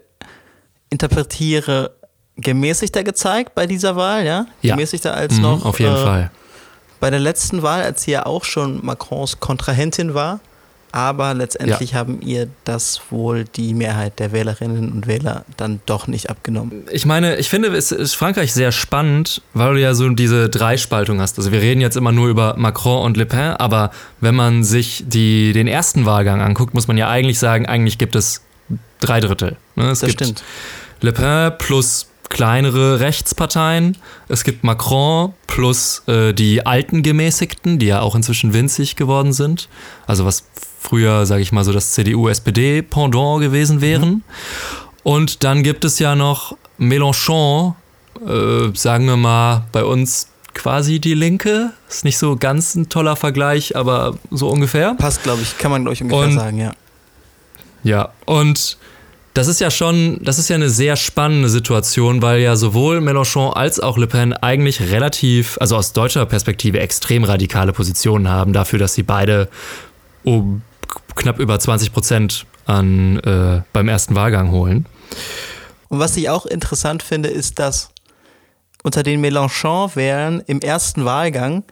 interpretiere, 0.89 1.91
gemäßigter 2.37 3.03
gezeigt 3.03 3.57
bei 3.57 3.67
dieser 3.67 3.97
Wahl, 3.97 4.25
ja? 4.25 4.47
Ja. 4.63 4.77
Gemäßigter 4.77 5.13
als 5.13 5.35
Mhm, 5.35 5.43
noch 5.43 5.65
auf 5.65 5.81
jeden 5.81 5.97
äh, 5.97 6.05
Fall. 6.05 6.31
bei 7.01 7.11
der 7.11 7.19
letzten 7.19 7.63
Wahl, 7.63 7.83
als 7.83 8.05
sie 8.05 8.13
ja 8.13 8.27
auch 8.27 8.45
schon 8.45 8.79
Macrons 8.87 9.41
Kontrahentin 9.41 10.15
war. 10.15 10.39
Aber 10.97 11.35
letztendlich 11.35 11.95
haben 11.95 12.23
ihr 12.23 12.49
das 12.65 13.03
wohl 13.11 13.45
die 13.45 13.75
Mehrheit 13.75 14.19
der 14.19 14.33
Wählerinnen 14.33 14.91
und 14.91 15.07
Wähler 15.07 15.45
dann 15.59 15.81
doch 15.85 16.07
nicht 16.07 16.31
abgenommen. 16.31 16.85
Ich 16.91 17.05
meine, 17.05 17.37
ich 17.37 17.51
finde, 17.51 17.69
es 17.77 17.93
ist 17.93 18.15
Frankreich 18.15 18.55
sehr 18.55 18.73
spannend, 18.73 19.43
weil 19.53 19.75
du 19.75 19.81
ja 19.83 19.93
so 19.93 20.09
diese 20.09 20.49
Dreispaltung 20.49 21.21
hast. 21.21 21.37
Also 21.37 21.53
wir 21.53 21.61
reden 21.61 21.83
jetzt 21.83 21.99
immer 21.99 22.13
nur 22.13 22.29
über 22.29 22.55
Macron 22.57 23.05
und 23.05 23.19
Le 23.19 23.27
Pen, 23.27 23.51
aber 23.59 23.91
wenn 24.23 24.35
man 24.35 24.65
sich 24.65 25.05
die, 25.07 25.53
den 25.53 25.67
ersten 25.67 26.07
Wahlgang 26.07 26.41
anguckt, 26.41 26.73
muss 26.73 26.89
man 26.89 26.97
ja 26.97 27.11
eigentlich 27.11 27.39
sagen, 27.39 27.67
eigentlich 27.67 27.99
gibt 27.99 28.17
es 28.17 28.41
drei 29.01 29.21
Drittel. 29.21 29.59
Ne? 29.75 29.91
Es 29.91 30.01
Das 30.01 30.09
gibt 30.09 30.23
stimmt. 30.23 30.45
Le 31.03 31.13
Pen 31.13 31.53
plus 31.59 32.07
kleinere 32.29 33.01
Rechtsparteien. 33.01 33.97
Es 34.29 34.45
gibt 34.45 34.65
Macron 34.65 35.33
plus 35.47 36.03
äh, 36.07 36.33
die 36.33 36.65
alten 36.67 37.03
Gemäßigten, 37.03 37.79
die 37.79 37.87
ja 37.87 38.01
auch 38.01 38.15
inzwischen 38.15 38.53
winzig 38.53 38.97
geworden 38.97 39.33
sind. 39.33 39.69
Also 40.07 40.25
was 40.25 40.45
früher, 40.81 41.27
sage 41.27 41.43
ich 41.43 41.53
mal, 41.53 41.65
so 41.65 41.73
das 41.73 41.93
CDU-SPD-Pendant 41.93 43.41
gewesen 43.41 43.81
wären. 43.81 44.23
Und 45.03 45.45
dann 45.45 45.63
gibt 45.63 45.85
es 45.85 45.99
ja 45.99 46.15
noch 46.15 46.57
Mélenchon, 46.79 47.75
äh, 48.27 48.77
sagen 48.77 49.07
wir 49.07 49.17
mal, 49.17 49.67
bei 49.73 49.85
uns 49.85 50.29
quasi 50.55 51.01
die 51.01 51.15
Linke. 51.15 51.73
Ist 51.89 52.05
nicht 52.05 52.19
so 52.19 52.37
ganz 52.37 52.75
ein 52.75 52.89
toller 52.89 53.15
Vergleich, 53.17 53.77
aber 53.77 54.17
so 54.31 54.49
ungefähr. 54.49 54.95
Passt, 54.95 55.23
glaube 55.23 55.43
ich, 55.43 55.59
kann 55.59 55.71
man, 55.71 55.83
glaube 55.83 55.95
ich, 55.95 56.03
ungefähr 56.03 56.25
Und- 56.27 56.35
sagen, 56.35 56.59
ja. 56.59 56.73
Ja, 57.85 58.09
und 58.25 58.79
das 59.37 59.49
ist 59.49 59.61
ja 59.61 59.71
schon, 59.71 60.19
das 60.23 60.39
ist 60.39 60.49
ja 60.49 60.57
eine 60.57 60.71
sehr 60.71 60.97
spannende 60.97 61.51
Situation, 61.51 62.23
weil 62.23 62.41
ja 62.41 62.57
sowohl 62.57 63.01
Mélenchon 63.01 63.53
als 63.53 63.81
auch 63.81 63.99
Le 63.99 64.07
Pen 64.07 64.33
eigentlich 64.33 64.81
relativ, 64.81 65.59
also 65.61 65.77
aus 65.77 65.93
deutscher 65.93 66.25
Perspektive 66.25 66.81
extrem 66.81 67.23
radikale 67.23 67.75
Positionen 67.75 68.31
haben 68.31 68.55
dafür, 68.55 68.79
dass 68.79 68.95
sie 68.95 69.03
beide 69.03 69.49
um 70.25 70.63
knapp 71.17 71.39
über 71.39 71.59
20 71.59 71.93
Prozent 71.93 72.47
an, 72.65 73.19
äh, 73.19 73.61
beim 73.75 73.89
ersten 73.89 74.15
Wahlgang 74.15 74.53
holen. 74.53 74.87
Und 75.89 75.99
was 75.99 76.17
ich 76.17 76.31
auch 76.31 76.47
interessant 76.47 77.03
finde, 77.03 77.29
ist, 77.29 77.59
dass 77.59 77.91
unter 78.83 79.03
den 79.03 79.21
Mélenchon-Wählern 79.21 80.43
im 80.47 80.61
ersten 80.61 81.05
Wahlgang 81.05 81.65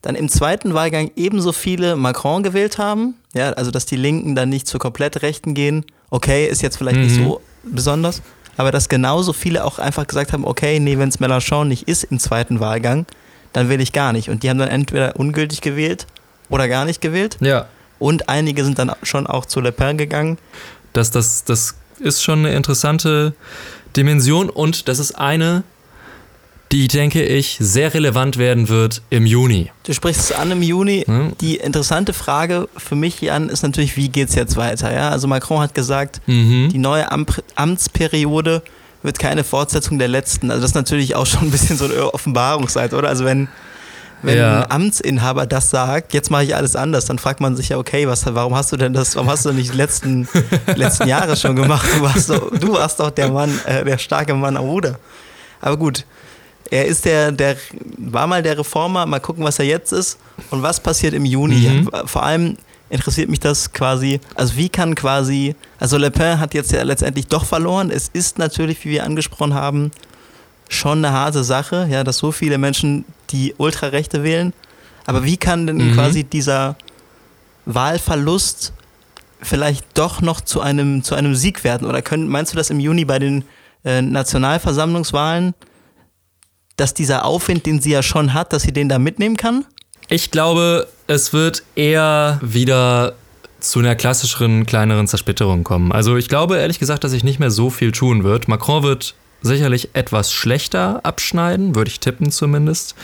dann 0.00 0.14
im 0.14 0.30
zweiten 0.30 0.72
Wahlgang 0.72 1.10
ebenso 1.16 1.52
viele 1.52 1.96
Macron 1.96 2.42
gewählt 2.42 2.78
haben. 2.78 3.16
Ja, 3.34 3.50
also 3.50 3.70
dass 3.70 3.84
die 3.84 3.96
Linken 3.96 4.34
dann 4.34 4.48
nicht 4.48 4.66
zur 4.66 4.80
komplett 4.80 5.20
Rechten 5.20 5.52
gehen. 5.52 5.84
Okay, 6.10 6.46
ist 6.46 6.62
jetzt 6.62 6.76
vielleicht 6.76 6.98
nicht 6.98 7.16
Mhm. 7.18 7.24
so 7.24 7.40
besonders. 7.62 8.22
Aber 8.56 8.72
dass 8.72 8.88
genauso 8.88 9.32
viele 9.32 9.64
auch 9.64 9.78
einfach 9.78 10.06
gesagt 10.06 10.32
haben, 10.32 10.44
okay, 10.44 10.80
nee, 10.80 10.98
wenn 10.98 11.08
es 11.08 11.18
Mélenchon 11.20 11.68
nicht 11.68 11.88
ist 11.88 12.04
im 12.04 12.18
zweiten 12.18 12.60
Wahlgang, 12.60 13.06
dann 13.52 13.68
wähle 13.68 13.82
ich 13.82 13.92
gar 13.92 14.12
nicht. 14.12 14.28
Und 14.28 14.42
die 14.42 14.50
haben 14.50 14.58
dann 14.58 14.68
entweder 14.68 15.16
ungültig 15.16 15.60
gewählt 15.60 16.06
oder 16.50 16.68
gar 16.68 16.84
nicht 16.84 17.00
gewählt. 17.00 17.36
Ja. 17.40 17.66
Und 17.98 18.28
einige 18.28 18.64
sind 18.64 18.78
dann 18.78 18.92
schon 19.02 19.26
auch 19.26 19.46
zu 19.46 19.60
Le 19.60 19.72
Pen 19.72 19.96
gegangen. 19.98 20.38
Das, 20.92 21.10
das, 21.10 21.44
das 21.44 21.74
ist 22.00 22.22
schon 22.22 22.40
eine 22.40 22.54
interessante 22.54 23.34
Dimension 23.96 24.50
und 24.50 24.88
das 24.88 24.98
ist 24.98 25.12
eine, 25.12 25.62
die, 26.72 26.86
denke 26.88 27.24
ich, 27.24 27.56
sehr 27.60 27.92
relevant 27.94 28.36
werden 28.38 28.68
wird 28.68 29.02
im 29.10 29.26
Juni. 29.26 29.70
Du 29.82 29.92
sprichst 29.92 30.30
es 30.30 30.32
an 30.32 30.50
im 30.52 30.62
Juni. 30.62 31.02
Hm? 31.06 31.32
Die 31.40 31.56
interessante 31.56 32.12
Frage 32.12 32.68
für 32.76 32.94
mich, 32.94 33.20
Jan, 33.20 33.48
ist 33.48 33.62
natürlich, 33.62 33.96
wie 33.96 34.08
geht 34.08 34.28
es 34.28 34.34
jetzt 34.36 34.56
weiter? 34.56 34.92
Ja? 34.92 35.08
Also 35.10 35.26
Macron 35.26 35.60
hat 35.60 35.74
gesagt, 35.74 36.20
Mhm. 36.26 36.68
die 36.72 36.78
neue 36.78 37.10
Am 37.10 37.26
Amtsperiode 37.56 38.62
wird 39.02 39.18
keine 39.18 39.44
Fortsetzung 39.44 39.98
der 39.98 40.08
letzten. 40.08 40.50
Also 40.50 40.62
das 40.62 40.70
ist 40.72 40.74
natürlich 40.74 41.14
auch 41.14 41.26
schon 41.26 41.42
ein 41.42 41.50
bisschen 41.50 41.76
so 41.76 41.86
eine 41.86 42.12
Offenbarungszeit, 42.12 42.92
oder? 42.92 43.08
Also 43.08 43.24
wenn, 43.24 43.48
wenn 44.22 44.36
Ja. 44.38 44.60
ein 44.64 44.70
Amtsinhaber 44.70 45.46
das 45.46 45.70
sagt, 45.70 46.12
jetzt 46.12 46.30
mache 46.30 46.44
ich 46.44 46.54
alles 46.54 46.76
anders, 46.76 47.06
dann 47.06 47.18
fragt 47.18 47.40
man 47.40 47.56
sich 47.56 47.70
ja, 47.70 47.78
okay, 47.78 48.06
was, 48.06 48.26
warum 48.32 48.54
hast 48.54 48.70
du 48.72 48.76
denn 48.76 48.92
das, 48.92 49.16
warum 49.16 49.30
hast 49.30 49.44
du 49.46 49.52
nicht 49.52 49.72
die 49.72 49.76
letzten, 49.76 50.28
letzten 50.76 51.08
Jahre 51.08 51.34
schon 51.36 51.56
gemacht? 51.56 51.88
Du 51.96 52.02
warst 52.02 52.28
doch, 52.30 52.50
du 52.56 52.72
warst 52.74 53.00
doch 53.00 53.10
der 53.10 53.30
Mann, 53.30 53.58
äh, 53.66 53.84
der 53.84 53.96
starke 53.98 54.34
Mann 54.34 54.56
am 54.56 54.64
Ruder. 54.66 54.98
Aber 55.62 55.76
gut, 55.78 56.04
er 56.70 56.86
ist 56.86 57.04
der, 57.04 57.32
der 57.32 57.56
war 57.98 58.26
mal 58.26 58.42
der 58.42 58.56
Reformer, 58.58 59.04
mal 59.06 59.20
gucken, 59.20 59.44
was 59.44 59.58
er 59.58 59.64
jetzt 59.66 59.92
ist 59.92 60.18
und 60.50 60.62
was 60.62 60.80
passiert 60.80 61.14
im 61.14 61.24
Juni. 61.24 61.56
Mhm. 61.68 61.90
Vor 62.06 62.22
allem 62.22 62.56
interessiert 62.88 63.28
mich 63.28 63.40
das 63.40 63.72
quasi, 63.72 64.20
also 64.34 64.56
wie 64.56 64.68
kann 64.68 64.94
quasi, 64.94 65.54
also 65.78 65.96
Le 65.96 66.10
Pen 66.10 66.38
hat 66.40 66.54
jetzt 66.54 66.72
ja 66.72 66.82
letztendlich 66.82 67.26
doch 67.26 67.44
verloren. 67.44 67.90
Es 67.90 68.08
ist 68.12 68.38
natürlich, 68.38 68.84
wie 68.84 68.90
wir 68.90 69.04
angesprochen 69.04 69.54
haben, 69.54 69.90
schon 70.68 71.04
eine 71.04 71.12
harte 71.12 71.42
Sache, 71.44 71.88
ja, 71.90 72.04
dass 72.04 72.18
so 72.18 72.30
viele 72.32 72.56
Menschen 72.58 73.04
die 73.30 73.54
Ultrarechte 73.58 74.22
wählen. 74.22 74.52
Aber 75.06 75.24
wie 75.24 75.36
kann 75.36 75.66
denn 75.66 75.76
Mhm. 75.90 75.94
quasi 75.94 76.24
dieser 76.24 76.76
Wahlverlust 77.66 78.72
vielleicht 79.42 79.84
doch 79.94 80.20
noch 80.20 80.40
zu 80.40 80.60
einem, 80.60 81.02
zu 81.02 81.14
einem 81.14 81.34
Sieg 81.34 81.64
werden? 81.64 81.86
Oder 81.88 82.02
können, 82.02 82.28
meinst 82.28 82.52
du 82.52 82.56
das 82.56 82.70
im 82.70 82.80
Juni 82.80 83.04
bei 83.04 83.18
den 83.18 83.44
äh, 83.84 84.02
Nationalversammlungswahlen, 84.02 85.54
dass 86.80 86.94
dieser 86.94 87.24
Aufwind, 87.24 87.66
den 87.66 87.80
sie 87.80 87.90
ja 87.90 88.02
schon 88.02 88.32
hat, 88.32 88.52
dass 88.52 88.62
sie 88.62 88.72
den 88.72 88.88
da 88.88 88.98
mitnehmen 88.98 89.36
kann? 89.36 89.64
Ich 90.08 90.30
glaube, 90.30 90.88
es 91.06 91.32
wird 91.32 91.62
eher 91.76 92.40
wieder 92.42 93.14
zu 93.60 93.78
einer 93.78 93.94
klassischeren, 93.94 94.66
kleineren 94.66 95.06
Zersplitterung 95.06 95.64
kommen. 95.64 95.92
Also 95.92 96.16
ich 96.16 96.28
glaube 96.28 96.56
ehrlich 96.56 96.78
gesagt, 96.78 97.04
dass 97.04 97.10
sich 97.12 97.24
nicht 97.24 97.38
mehr 97.38 97.50
so 97.50 97.70
viel 97.70 97.92
tun 97.92 98.24
wird. 98.24 98.48
Macron 98.48 98.82
wird 98.82 99.14
sicherlich 99.42 99.90
etwas 99.92 100.32
schlechter 100.32 101.00
abschneiden, 101.04 101.74
würde 101.74 101.90
ich 101.90 102.00
tippen 102.00 102.30
zumindest, 102.30 102.94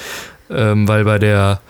ähm, 0.50 0.88
weil 0.88 1.04
bei 1.04 1.18
der 1.18 1.61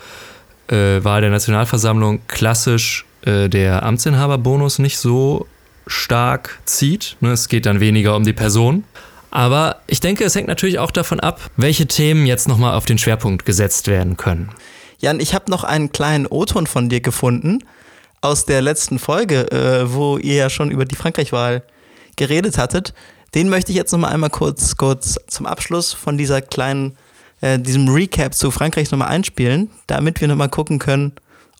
äh, 0.68 1.02
Wahl 1.04 1.20
der 1.20 1.30
Nationalversammlung 1.30 2.20
klassisch 2.28 3.04
äh, 3.22 3.48
der 3.48 3.82
Amtsinhaberbonus 3.82 4.78
nicht 4.78 4.98
so 4.98 5.46
stark 5.86 6.58
zieht. 6.64 7.16
Ne, 7.20 7.32
es 7.32 7.48
geht 7.48 7.66
dann 7.66 7.80
weniger 7.80 8.16
um 8.16 8.24
die 8.24 8.32
Person. 8.32 8.84
Aber 9.36 9.82
ich 9.86 10.00
denke, 10.00 10.24
es 10.24 10.34
hängt 10.34 10.48
natürlich 10.48 10.78
auch 10.78 10.90
davon 10.90 11.20
ab, 11.20 11.50
welche 11.58 11.86
Themen 11.86 12.24
jetzt 12.24 12.48
nochmal 12.48 12.72
auf 12.72 12.86
den 12.86 12.96
Schwerpunkt 12.96 13.44
gesetzt 13.44 13.86
werden 13.86 14.16
können. 14.16 14.48
Jan, 14.98 15.20
ich 15.20 15.34
habe 15.34 15.50
noch 15.50 15.62
einen 15.62 15.92
kleinen 15.92 16.26
O-Ton 16.26 16.66
von 16.66 16.88
dir 16.88 17.02
gefunden 17.02 17.62
aus 18.22 18.46
der 18.46 18.62
letzten 18.62 18.98
Folge, 18.98 19.52
äh, 19.52 19.92
wo 19.92 20.16
ihr 20.16 20.36
ja 20.36 20.48
schon 20.48 20.70
über 20.70 20.86
die 20.86 20.96
Frankreich-Wahl 20.96 21.62
geredet 22.16 22.56
hattet. 22.56 22.94
Den 23.34 23.50
möchte 23.50 23.72
ich 23.72 23.76
jetzt 23.76 23.92
noch 23.92 23.98
mal 23.98 24.08
einmal 24.08 24.30
kurz, 24.30 24.78
kurz 24.78 25.18
zum 25.26 25.44
Abschluss 25.44 25.92
von 25.92 26.16
dieser 26.16 26.40
kleinen, 26.40 26.96
äh, 27.42 27.58
diesem 27.58 27.88
Recap 27.88 28.32
zu 28.32 28.50
Frankreich 28.50 28.90
noch 28.90 29.00
mal 29.00 29.08
einspielen, 29.08 29.70
damit 29.86 30.18
wir 30.22 30.28
noch 30.28 30.36
mal 30.36 30.48
gucken 30.48 30.78
können, 30.78 31.12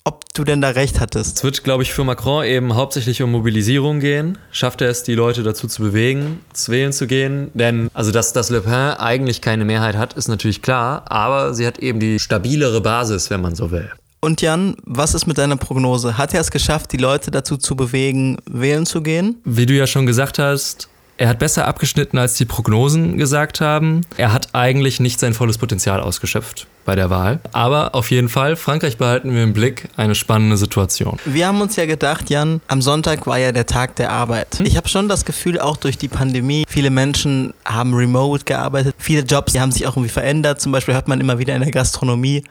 ob 0.07 0.33
du 0.35 0.45
denn 0.45 0.61
da 0.61 0.71
recht 0.71 1.01
hattest. 1.01 1.39
Es 1.39 1.45
wird, 1.45 1.65
glaube 1.65 1.83
ich, 1.83 1.93
für 1.93 2.05
Macron 2.05 2.45
eben 2.45 2.77
hauptsächlich 2.77 3.23
um 3.23 3.33
Mobilisierung 3.33 3.99
gehen. 3.99 4.39
Schafft 4.53 4.81
er 4.81 4.89
es, 4.89 5.03
die 5.03 5.15
Leute 5.15 5.43
dazu 5.43 5.67
zu 5.67 5.83
bewegen, 5.83 6.41
zu 6.53 6.71
wählen 6.71 6.93
zu 6.93 7.09
gehen? 7.09 7.51
Denn, 7.55 7.91
also, 7.93 8.13
dass, 8.13 8.33
dass 8.33 8.49
Le 8.49 8.61
Pen 8.61 8.73
eigentlich 8.73 9.41
keine 9.41 9.65
Mehrheit 9.65 9.97
hat, 9.97 10.13
ist 10.13 10.29
natürlich 10.29 10.63
klar, 10.63 11.11
aber 11.11 11.55
sie 11.55 11.67
hat 11.67 11.79
eben 11.81 11.99
die 11.99 12.21
stabilere 12.21 12.81
Basis, 12.81 13.31
wenn 13.31 13.41
man 13.41 13.57
so 13.57 13.73
will. 13.73 13.91
Und 14.21 14.43
Jan, 14.43 14.77
was 14.85 15.13
ist 15.15 15.27
mit 15.27 15.39
deiner 15.39 15.57
Prognose? 15.57 16.17
Hat 16.17 16.33
er 16.35 16.41
es 16.41 16.53
geschafft, 16.53 16.93
die 16.93 16.99
Leute 16.99 17.33
dazu 17.33 17.57
zu 17.57 17.75
bewegen, 17.75 18.39
wählen 18.49 18.87
zu 18.87 19.03
gehen? 19.03 19.41
Wie 19.45 19.67
du 19.67 19.75
ja 19.75 19.89
schon 19.89 20.07
gesagt 20.07 20.39
hast, 20.39 20.89
er 21.17 21.29
hat 21.29 21.41
besser 21.41 21.67
abgeschnitten, 21.67 22.17
als 22.17 22.35
die 22.35 22.45
Prognosen 22.45 23.19
gesagt 23.19 23.61
haben. 23.61 24.03
Er 24.17 24.33
hat 24.33 24.55
eigentlich 24.55 25.01
nicht 25.01 25.19
sein 25.19 25.35
volles 25.35 25.59
Potenzial 25.59 26.01
ausgeschöpft 26.01 26.69
bei 26.87 26.95
der 26.95 27.11
Wahl. 27.11 27.41
Aber 27.53 27.95
auf 27.95 28.11
jeden 28.11 28.31
Fall, 28.31 28.57
Frankreich 28.57 28.97
behalten 28.97 29.35
wir 29.35 29.43
im 29.43 29.53
Blick, 29.53 29.89
eine 29.97 30.15
spannende 30.15 30.57
Situation. 30.57 31.19
Wir 31.27 31.49
haben 31.49 31.61
uns 31.61 31.77
ja 31.77 31.85
gedacht, 31.85 32.31
Jan, 32.31 32.63
am 32.69 32.81
Sonntag 32.81 33.27
war 33.27 33.39
ja 33.39 33.53
der 33.53 33.67
Tag 33.67 33.97
der 33.97 34.11
Arbeit. 34.11 34.61
Ich 34.61 34.77
habe 34.77 34.89
schon 34.89 35.09
das 35.09 35.25
Gefühl, 35.25 35.61
auch 35.61 35.77
durch 35.77 35.99
die 35.99 36.09
Pandemie, 36.09 36.65
viele 36.69 36.91
Menschen 36.91 37.53
haben 37.65 37.93
remote 37.93 38.45
gearbeitet. 38.45 38.95
Viele 38.99 39.23
Jobs, 39.23 39.53
die 39.53 39.61
haben 39.61 39.73
sich 39.73 39.87
auch 39.87 39.97
irgendwie 39.97 40.09
verändert. 40.09 40.61
Zum 40.61 40.73
Beispiel 40.73 40.95
hört 40.95 41.09
man 41.09 41.21
immer 41.21 41.39
wieder 41.39 41.55
in 41.55 41.63
der 41.63 41.73
Gastronomie, 41.73 42.45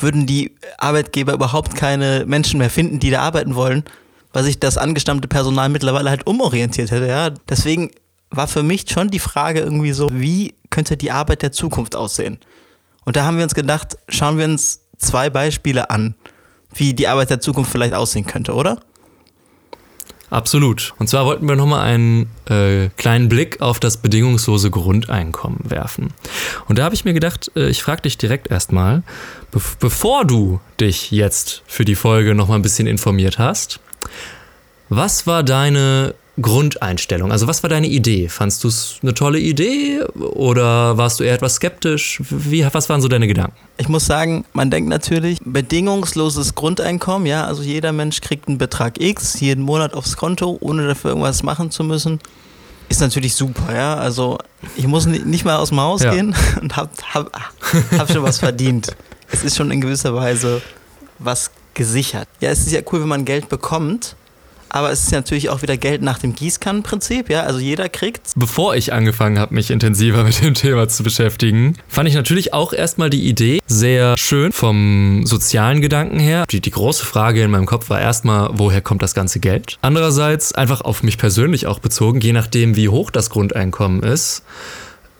würden 0.00 0.26
die 0.26 0.56
Arbeitgeber 0.78 1.34
überhaupt 1.34 1.76
keine 1.76 2.24
Menschen 2.26 2.58
mehr 2.58 2.70
finden, 2.70 2.98
die 2.98 3.10
da 3.10 3.20
arbeiten 3.20 3.54
wollen, 3.54 3.84
weil 4.32 4.42
sich 4.44 4.58
das 4.58 4.78
angestammte 4.78 5.28
Personal 5.28 5.68
mittlerweile 5.68 6.10
halt 6.10 6.26
umorientiert 6.26 6.90
hätte. 6.90 7.06
Ja? 7.06 7.30
Deswegen 7.48 7.90
war 8.30 8.48
für 8.48 8.62
mich 8.62 8.86
schon 8.90 9.10
die 9.10 9.18
Frage 9.18 9.60
irgendwie 9.60 9.92
so, 9.92 10.08
wie 10.12 10.54
könnte 10.70 10.96
die 10.96 11.10
Arbeit 11.10 11.42
der 11.42 11.52
Zukunft 11.52 11.94
aussehen? 11.94 12.38
Und 13.06 13.16
da 13.16 13.24
haben 13.24 13.38
wir 13.38 13.44
uns 13.44 13.54
gedacht, 13.54 13.96
schauen 14.08 14.36
wir 14.36 14.44
uns 14.44 14.82
zwei 14.98 15.30
Beispiele 15.30 15.88
an, 15.88 16.16
wie 16.74 16.92
die 16.92 17.08
Arbeit 17.08 17.30
der 17.30 17.40
Zukunft 17.40 17.70
vielleicht 17.70 17.94
aussehen 17.94 18.26
könnte, 18.26 18.52
oder? 18.52 18.80
Absolut. 20.28 20.92
Und 20.98 21.08
zwar 21.08 21.24
wollten 21.24 21.48
wir 21.48 21.54
nochmal 21.54 21.86
einen 21.86 22.28
äh, 22.50 22.88
kleinen 22.96 23.28
Blick 23.28 23.60
auf 23.60 23.78
das 23.78 23.98
bedingungslose 23.98 24.70
Grundeinkommen 24.70 25.60
werfen. 25.70 26.12
Und 26.66 26.78
da 26.78 26.84
habe 26.84 26.96
ich 26.96 27.04
mir 27.04 27.14
gedacht, 27.14 27.52
äh, 27.54 27.68
ich 27.68 27.80
frage 27.80 28.02
dich 28.02 28.18
direkt 28.18 28.50
erstmal, 28.50 29.04
be 29.52 29.60
bevor 29.78 30.24
du 30.24 30.60
dich 30.80 31.12
jetzt 31.12 31.62
für 31.66 31.84
die 31.84 31.94
Folge 31.94 32.34
nochmal 32.34 32.58
ein 32.58 32.62
bisschen 32.62 32.88
informiert 32.88 33.38
hast, 33.38 33.78
was 34.88 35.28
war 35.28 35.44
deine 35.44 36.14
Grundeinstellung? 36.40 37.32
Also 37.32 37.46
was 37.46 37.62
war 37.62 37.70
deine 37.70 37.86
Idee? 37.86 38.28
Fandst 38.28 38.62
du 38.62 38.68
es 38.68 38.98
eine 39.02 39.14
tolle 39.14 39.38
Idee 39.38 40.02
oder 40.14 40.98
warst 40.98 41.18
du 41.18 41.24
eher 41.24 41.34
etwas 41.34 41.54
skeptisch? 41.54 42.20
Wie, 42.28 42.66
was 42.72 42.88
waren 42.88 43.00
so 43.00 43.08
deine 43.08 43.26
Gedanken? 43.26 43.56
Ich 43.78 43.88
muss 43.88 44.06
sagen, 44.06 44.44
man 44.52 44.70
denkt 44.70 44.88
natürlich, 44.88 45.38
bedingungsloses 45.42 46.54
Grundeinkommen, 46.54 47.26
ja, 47.26 47.44
also 47.44 47.62
jeder 47.62 47.92
Mensch 47.92 48.20
kriegt 48.20 48.48
einen 48.48 48.58
Betrag 48.58 49.00
X 49.00 49.40
jeden 49.40 49.64
Monat 49.64 49.94
aufs 49.94 50.16
Konto, 50.16 50.58
ohne 50.60 50.86
dafür 50.86 51.10
irgendwas 51.10 51.42
machen 51.42 51.70
zu 51.70 51.84
müssen. 51.84 52.20
Ist 52.88 53.00
natürlich 53.00 53.34
super, 53.34 53.74
ja. 53.74 53.94
Also 53.96 54.38
ich 54.76 54.86
muss 54.86 55.06
nicht 55.06 55.44
mal 55.44 55.56
aus 55.56 55.70
dem 55.70 55.80
Haus 55.80 56.02
ja. 56.02 56.12
gehen 56.12 56.34
und 56.60 56.76
hab, 56.76 56.90
hab, 57.14 57.32
hab 57.98 58.12
schon 58.12 58.22
was 58.22 58.38
verdient. 58.38 58.94
Es 59.32 59.42
ist 59.42 59.56
schon 59.56 59.70
in 59.70 59.80
gewisser 59.80 60.14
Weise 60.14 60.60
was 61.18 61.50
gesichert. 61.74 62.28
Ja, 62.40 62.50
es 62.50 62.60
ist 62.60 62.72
ja 62.72 62.80
cool, 62.92 63.00
wenn 63.00 63.08
man 63.08 63.24
Geld 63.24 63.48
bekommt 63.48 64.16
aber 64.68 64.90
es 64.90 65.04
ist 65.04 65.12
natürlich 65.12 65.50
auch 65.50 65.62
wieder 65.62 65.76
Geld 65.76 66.02
nach 66.02 66.18
dem 66.18 66.34
Gießkannenprinzip, 66.34 67.30
ja, 67.30 67.42
also 67.42 67.58
jeder 67.58 67.88
kriegt's. 67.88 68.32
Bevor 68.36 68.74
ich 68.74 68.92
angefangen 68.92 69.38
habe, 69.38 69.54
mich 69.54 69.70
intensiver 69.70 70.24
mit 70.24 70.42
dem 70.42 70.54
Thema 70.54 70.88
zu 70.88 71.02
beschäftigen, 71.02 71.76
fand 71.88 72.08
ich 72.08 72.14
natürlich 72.14 72.52
auch 72.52 72.72
erstmal 72.72 73.10
die 73.10 73.26
Idee 73.28 73.60
sehr 73.66 74.16
schön 74.16 74.52
vom 74.52 75.24
sozialen 75.24 75.80
Gedanken 75.80 76.18
her. 76.18 76.44
Die, 76.50 76.60
die 76.60 76.70
große 76.70 77.04
Frage 77.04 77.42
in 77.42 77.50
meinem 77.50 77.66
Kopf 77.66 77.90
war 77.90 78.00
erstmal, 78.00 78.50
woher 78.52 78.80
kommt 78.80 79.02
das 79.02 79.14
ganze 79.14 79.40
Geld? 79.40 79.78
Andererseits 79.82 80.52
einfach 80.52 80.80
auf 80.80 81.02
mich 81.02 81.18
persönlich 81.18 81.66
auch 81.66 81.78
bezogen, 81.78 82.20
je 82.20 82.32
nachdem, 82.32 82.76
wie 82.76 82.88
hoch 82.88 83.10
das 83.10 83.30
Grundeinkommen 83.30 84.02
ist, 84.02 84.42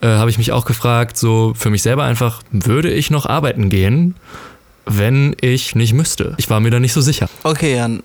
äh, 0.01 0.07
habe 0.07 0.29
ich 0.29 0.37
mich 0.37 0.51
auch 0.51 0.65
gefragt, 0.65 1.17
so 1.17 1.53
für 1.55 1.69
mich 1.69 1.81
selber 1.81 2.03
einfach, 2.03 2.43
würde 2.51 2.91
ich 2.91 3.09
noch 3.09 3.25
arbeiten 3.25 3.69
gehen? 3.69 4.15
wenn 4.87 5.35
ich 5.41 5.75
nicht 5.75 5.93
müsste. 5.93 6.33
Ich 6.37 6.49
war 6.49 6.59
mir 6.59 6.71
da 6.71 6.79
nicht 6.79 6.93
so 6.93 7.01
sicher. 7.01 7.29
Okay, 7.43 7.75
Jan, 7.75 8.01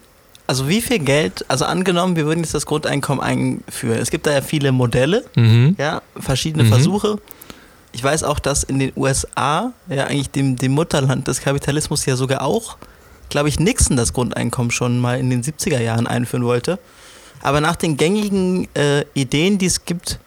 also 0.47 0.69
wie 0.69 0.81
viel 0.81 0.99
Geld, 0.99 1.45
also 1.49 1.65
angenommen, 1.65 2.17
wir 2.17 2.27
würden 2.27 2.41
jetzt 2.41 2.55
das 2.55 2.67
Grundeinkommen 2.67 3.23
einführen. 3.23 3.99
Es 3.99 4.11
gibt 4.11 4.27
da 4.27 4.33
ja 4.33 4.43
viele 4.43 4.73
Modelle, 4.73 5.25
mhm. 5.37 5.77
ja, 5.79 6.03
verschiedene 6.19 6.65
mhm. 6.65 6.69
Versuche. 6.69 7.19
Ich 7.93 8.03
weiß 8.03 8.25
auch, 8.25 8.39
dass 8.39 8.65
in 8.65 8.79
den 8.79 8.93
USA, 8.97 9.73
ja 9.89 10.05
eigentlich 10.05 10.31
dem, 10.31 10.57
dem 10.57 10.73
Mutterland 10.73 11.29
des 11.29 11.41
Kapitalismus 11.41 12.07
ja 12.07 12.17
sogar 12.17 12.43
auch, 12.43 12.77
glaube 13.29 13.49
ich, 13.49 13.61
Nixon 13.61 13.97
das 13.97 14.13
Grundeinkommen 14.13 14.71
schon 14.71 14.99
mal 14.99 15.19
in 15.19 15.31
den 15.31 15.43
70er 15.43 15.81
Jahren 15.81 16.07
einführen 16.07 16.45
wollte. 16.45 16.79
Aber 17.43 17.61
nach 17.61 17.77
den 17.77 17.97
gängigen 17.97 18.69
äh, 18.75 19.05
Ideen, 19.15 19.59
die 19.59 19.67
es 19.67 19.85
gibt, 19.85 20.19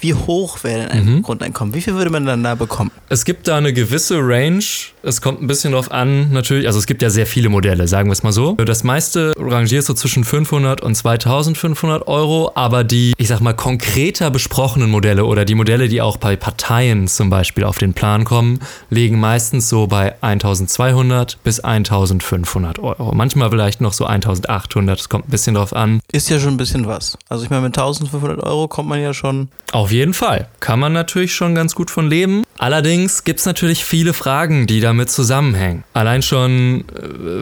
wie 0.00 0.14
hoch 0.14 0.62
wäre 0.62 0.82
denn 0.82 0.90
ein 0.90 1.04
mhm. 1.04 1.22
Grundeinkommen? 1.22 1.74
Wie 1.74 1.80
viel 1.80 1.94
würde 1.94 2.10
man 2.10 2.24
dann 2.24 2.42
da 2.42 2.54
bekommen? 2.54 2.90
Es 3.08 3.24
gibt 3.24 3.48
da 3.48 3.56
eine 3.56 3.72
gewisse 3.72 4.18
Range. 4.18 4.64
Es 5.02 5.20
kommt 5.20 5.40
ein 5.40 5.46
bisschen 5.46 5.72
drauf 5.72 5.90
an, 5.90 6.32
natürlich. 6.32 6.66
Also 6.66 6.78
es 6.78 6.86
gibt 6.86 7.02
ja 7.02 7.10
sehr 7.10 7.26
viele 7.26 7.48
Modelle, 7.48 7.86
sagen 7.88 8.08
wir 8.08 8.12
es 8.12 8.22
mal 8.22 8.32
so. 8.32 8.54
Das 8.54 8.84
meiste 8.84 9.32
rangiert 9.38 9.84
so 9.84 9.94
zwischen 9.94 10.24
500 10.24 10.80
und 10.80 10.94
2500 10.94 12.06
Euro. 12.08 12.52
Aber 12.54 12.84
die, 12.84 13.14
ich 13.16 13.28
sag 13.28 13.40
mal, 13.40 13.52
konkreter 13.52 14.30
besprochenen 14.30 14.90
Modelle 14.90 15.24
oder 15.24 15.44
die 15.44 15.54
Modelle, 15.54 15.88
die 15.88 16.02
auch 16.02 16.16
bei 16.16 16.36
Parteien 16.36 17.08
zum 17.08 17.30
Beispiel 17.30 17.64
auf 17.64 17.78
den 17.78 17.94
Plan 17.94 18.24
kommen, 18.24 18.60
liegen 18.90 19.20
meistens 19.20 19.68
so 19.68 19.86
bei 19.86 20.14
1200 20.22 21.38
bis 21.44 21.60
1500 21.60 22.78
Euro. 22.78 23.12
Manchmal 23.14 23.50
vielleicht 23.50 23.80
noch 23.80 23.92
so 23.92 24.04
1800. 24.06 25.00
Es 25.00 25.08
kommt 25.08 25.28
ein 25.28 25.30
bisschen 25.30 25.54
drauf 25.54 25.74
an. 25.74 26.00
Ist 26.12 26.28
ja 26.30 26.38
schon 26.40 26.54
ein 26.54 26.56
bisschen 26.56 26.86
was. 26.86 27.16
Also 27.28 27.44
ich 27.44 27.50
meine, 27.50 27.62
mit 27.62 27.78
1500 27.78 28.42
Euro 28.42 28.68
kommt 28.68 28.88
man 28.88 29.00
ja 29.00 29.14
schon 29.14 29.48
auf 29.72 29.92
jeden 29.92 30.14
Fall. 30.14 30.48
Kann 30.60 30.80
man 30.80 30.92
natürlich 30.92 31.34
schon 31.34 31.54
ganz 31.54 31.74
gut 31.74 31.90
von 31.90 32.08
leben. 32.08 32.44
Allerdings 32.58 33.22
gibt 33.22 33.38
es 33.38 33.46
natürlich 33.46 33.84
viele 33.84 34.12
Fragen, 34.12 34.66
die 34.66 34.80
damit 34.80 35.10
zusammenhängen. 35.10 35.84
Allein 35.92 36.22
schon, 36.22 36.80
äh, 36.80 36.84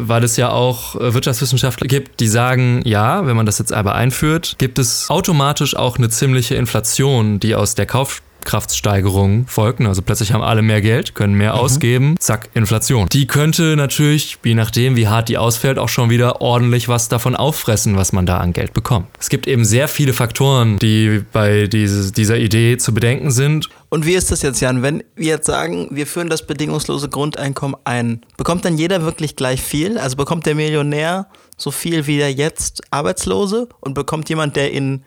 weil 0.09 0.23
es 0.23 0.37
ja 0.37 0.51
auch 0.51 0.95
äh, 0.97 1.15
Wirtschaftswissenschaftler 1.15 1.89
gibt, 1.89 2.21
die 2.21 2.29
sagen, 2.29 2.83
ja, 2.85 3.27
wenn 3.27 3.35
man 3.35 3.47
das 3.47 3.59
jetzt 3.59 3.73
aber 3.73 3.95
einführt, 3.95 4.57
gibt 4.59 4.79
es 4.79 5.09
automatisch 5.09 5.75
auch 5.75 5.97
eine 5.97 6.11
ziemliche 6.11 6.55
Inflation, 6.55 7.41
die 7.41 7.55
aus 7.55 7.75
der 7.75 7.87
Kauf 7.87 8.21
Kaufkraftsteigerungen 8.47 9.47
folgten. 9.47 9.87
Also 9.87 10.01
plötzlich 10.01 10.33
haben 10.33 10.43
alle 10.43 10.63
mehr 10.63 10.81
Geld, 10.81 11.15
können 11.15 11.35
mehr 11.35 11.53
mhm. 11.53 11.59
ausgeben. 11.59 12.15
Zack, 12.19 12.49
Inflation. 12.55 13.09
Die 13.11 13.27
könnte 13.27 13.77
natürlich, 13.77 14.39
je 14.45 14.55
nachdem, 14.55 14.97
wie 14.97 15.09
hart 15.09 15.29
die 15.29 15.37
ausfällt, 15.37 15.79
auch 15.79 15.89
schon 15.89 16.09
wieder 16.09 16.41
ordentlich 16.41 16.89
was 16.89 17.09
davon 17.09 17.37
auffressen, 17.37 17.97
was 17.97 18.13
man 18.13 18.25
da 18.25 18.39
an 18.39 18.53
Geld 18.53 18.73
bekommt. 18.73 19.09
Es 19.21 19.29
gibt 19.29 19.47
eben 19.47 19.65
sehr 19.65 19.89
viele 19.89 20.13
Faktoren, 20.13 20.79
die 20.79 21.23
bei 21.33 21.67
diese, 21.67 22.13
dieser 22.13 22.39
Idee 22.39 22.79
zu 22.79 22.95
bedenken 22.95 23.31
sind. 23.31 23.69
Und 23.89 24.07
wie 24.07 24.15
ist 24.15 24.31
das 24.31 24.43
jetzt, 24.43 24.61
Jan? 24.61 24.83
Wenn 24.83 25.03
wir 25.15 25.27
jetzt 25.27 25.47
sagen, 25.47 25.89
wir 25.91 26.07
führen 26.07 26.31
das 26.31 26.47
bedingungslose 26.47 27.09
Grundeinkommen 27.09 27.77
ein, 27.85 28.23
bekommt 28.37 28.65
dann 28.65 28.79
jeder 28.79 29.03
wirklich 29.03 29.37
gleich 29.37 29.61
viel? 29.61 29.99
Also 29.99 30.17
bekommt 30.17 30.47
der 30.47 30.55
Millionär 30.55 31.27
so 31.57 31.71
viel 31.71 32.07
wie 32.07 32.19
der 32.19 32.33
jetzt 32.33 32.83
Arbeitslose 32.91 33.69
und 33.81 33.95
bekommt 33.95 34.29
jemand, 34.29 34.57
der 34.57 34.73
in 34.73 35.03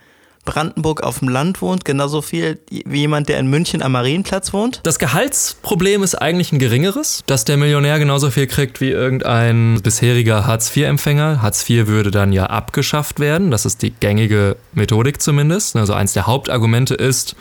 Brandenburg 0.49 1.03
auf 1.03 1.19
dem 1.19 1.29
Land 1.29 1.61
wohnt, 1.61 1.85
genauso 1.85 2.23
viel 2.23 2.59
wie 2.69 3.01
jemand, 3.01 3.29
der 3.29 3.37
in 3.37 3.47
München 3.47 3.83
am 3.83 3.91
Marienplatz 3.91 4.51
wohnt? 4.51 4.79
Das 4.81 4.97
Gehaltsproblem 4.97 6.01
ist 6.01 6.15
eigentlich 6.15 6.51
ein 6.51 6.57
geringeres, 6.57 7.21
dass 7.27 7.45
der 7.45 7.57
Millionär 7.57 7.99
genauso 7.99 8.31
viel 8.31 8.47
kriegt 8.47 8.81
wie 8.81 8.89
irgendein 8.89 9.79
bisheriger 9.83 10.47
Hartz-IV-Empfänger. 10.47 11.43
Hartz 11.43 11.69
IV 11.69 11.85
würde 11.85 12.09
dann 12.09 12.33
ja 12.33 12.47
abgeschafft 12.47 13.19
werden, 13.19 13.51
das 13.51 13.65
ist 13.65 13.83
die 13.83 13.91
gängige 13.91 14.55
Methodik 14.73 15.21
zumindest. 15.21 15.75
Also 15.75 15.93
eins 15.93 16.13
der 16.13 16.25
Hauptargumente 16.25 16.95
ist, 16.95 17.35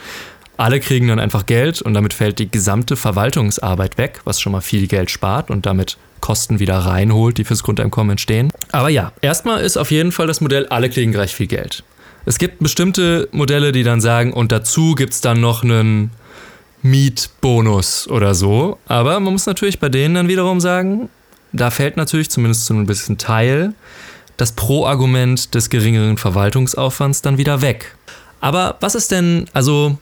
alle 0.58 0.80
kriegen 0.80 1.08
dann 1.08 1.20
einfach 1.20 1.46
Geld 1.46 1.80
und 1.80 1.94
damit 1.94 2.12
fällt 2.12 2.38
die 2.38 2.50
gesamte 2.50 2.96
Verwaltungsarbeit 2.96 3.96
weg, 3.96 4.20
was 4.24 4.40
schon 4.40 4.52
mal 4.52 4.60
viel 4.60 4.86
Geld 4.86 5.10
spart 5.10 5.50
und 5.50 5.64
damit 5.64 5.96
Kosten 6.20 6.58
wieder 6.58 6.76
reinholt, 6.78 7.38
die 7.38 7.44
fürs 7.44 7.62
Grundeinkommen 7.62 8.10
entstehen. 8.10 8.50
Aber 8.72 8.88
ja, 8.88 9.12
erstmal 9.20 9.60
ist 9.60 9.76
auf 9.76 9.90
jeden 9.90 10.12
Fall 10.12 10.26
das 10.26 10.40
Modell, 10.40 10.66
alle 10.66 10.90
kriegen 10.90 11.12
gleich 11.12 11.34
viel 11.34 11.46
Geld. 11.46 11.84
Es 12.28 12.36
gibt 12.36 12.58
bestimmte 12.58 13.26
Modelle, 13.32 13.72
die 13.72 13.84
dann 13.84 14.02
sagen, 14.02 14.34
und 14.34 14.52
dazu 14.52 14.94
gibt 14.94 15.14
es 15.14 15.22
dann 15.22 15.40
noch 15.40 15.64
einen 15.64 16.10
Mietbonus 16.82 18.06
oder 18.06 18.34
so. 18.34 18.76
Aber 18.86 19.18
man 19.18 19.32
muss 19.32 19.46
natürlich 19.46 19.80
bei 19.80 19.88
denen 19.88 20.14
dann 20.14 20.28
wiederum 20.28 20.60
sagen, 20.60 21.08
da 21.54 21.70
fällt 21.70 21.96
natürlich 21.96 22.28
zumindest 22.28 22.66
zu 22.66 22.74
einem 22.74 22.84
bisschen 22.84 23.16
Teil 23.16 23.72
das 24.36 24.52
Pro-Argument 24.52 25.54
des 25.54 25.70
geringeren 25.70 26.18
Verwaltungsaufwands 26.18 27.22
dann 27.22 27.38
wieder 27.38 27.62
weg. 27.62 27.96
Aber 28.42 28.76
was 28.80 28.94
ist 28.94 29.10
denn, 29.10 29.46
also, 29.54 29.96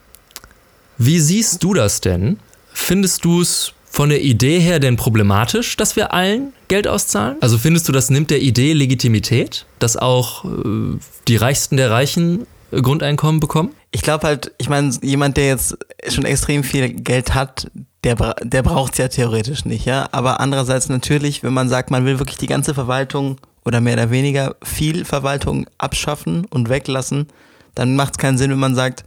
wie 0.99 1.21
siehst 1.21 1.63
du 1.63 1.75
das 1.75 2.01
denn? 2.01 2.41
Findest 2.73 3.25
du 3.25 3.41
es 3.41 3.73
von 3.97 4.11
der 4.11 4.21
Idee 4.21 4.59
her 4.59 4.79
denn 4.79 4.97
problematisch, 4.99 5.75
dass 5.79 5.97
wir 5.97 6.13
allen 6.13 6.53
Geld 6.69 6.87
auszahlen? 6.87 7.39
Also 7.41 7.57
findest 7.57 7.89
du, 7.89 7.93
das 7.93 8.11
nimmt 8.11 8.31
der 8.31 8.43
Idee 8.43 8.75
Legitimität, 8.75 9.65
dass 9.79 9.97
auch 9.97 10.45
äh, 10.45 10.99
die 11.29 11.37
Reichsten 11.37 11.79
der 11.79 11.91
Reichen 11.91 12.47
äh, 12.73 12.83
Grundeinkommen 12.83 13.41
bekommen? 13.41 13.71
Ich 13.93 14.03
glaube 14.03 14.27
halt, 14.27 14.53
ich 14.59 14.69
meine, 14.69 14.95
jemand, 15.01 15.39
der 15.39 15.47
jetzt 15.47 15.79
schon 16.11 16.27
extrem 16.27 16.63
viel 16.63 16.91
Geld 16.91 17.33
hat, 17.35 17.71
der, 18.05 18.35
der 18.43 18.63
braucht 18.63 18.93
es 18.93 18.99
ja 18.99 19.09
theoretisch 19.09 19.65
nicht, 19.65 19.87
ja. 19.87 20.07
Aber 20.13 20.41
andererseits 20.41 20.91
natürlich, 20.91 21.43
wenn 21.43 21.55
man 21.55 21.71
sagt, 21.71 21.91
man 21.91 22.05
will 22.05 22.19
wirklich 22.19 22.37
die 22.37 22.49
ganze 22.49 22.75
Verwaltung 22.75 23.39
oder 23.65 23.81
mehr 23.81 23.95
oder 23.95 24.11
weniger 24.11 24.57
viel 24.63 25.07
Verwaltung 25.07 25.69
abschaffen 25.79 26.45
und 26.51 26.69
weglassen, 26.69 27.29
dann 27.75 27.97
macht 27.97 28.13
es 28.13 28.19
keinen 28.19 28.37
Sinn, 28.37 28.51
wenn 28.51 28.59
man 28.59 28.75
sagt, 28.75 29.07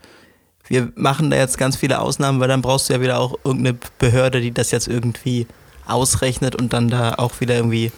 wir 0.70 0.92
machen 0.96 1.30
da 1.30 1.38
jetzt 1.38 1.58
ganz 1.58 1.76
viele 1.76 2.00
Ausnahmen, 2.00 2.40
weil 2.40 2.48
dann 2.48 2.62
brauchst 2.62 2.90
du 2.90 2.94
ja 2.94 3.02
wieder 3.02 3.20
auch 3.20 3.36
irgendeine 3.44 3.78
Behörde, 3.98 4.40
die 4.40 4.52
das 4.52 4.72
jetzt 4.72 4.88
irgendwie 4.88 5.48
ausrechnet 5.86 6.56
und 6.56 6.72
dann 6.72 6.88
da 6.88 7.16
auch 7.16 7.42
wieder 7.42 7.56
irgendwie 7.56 7.92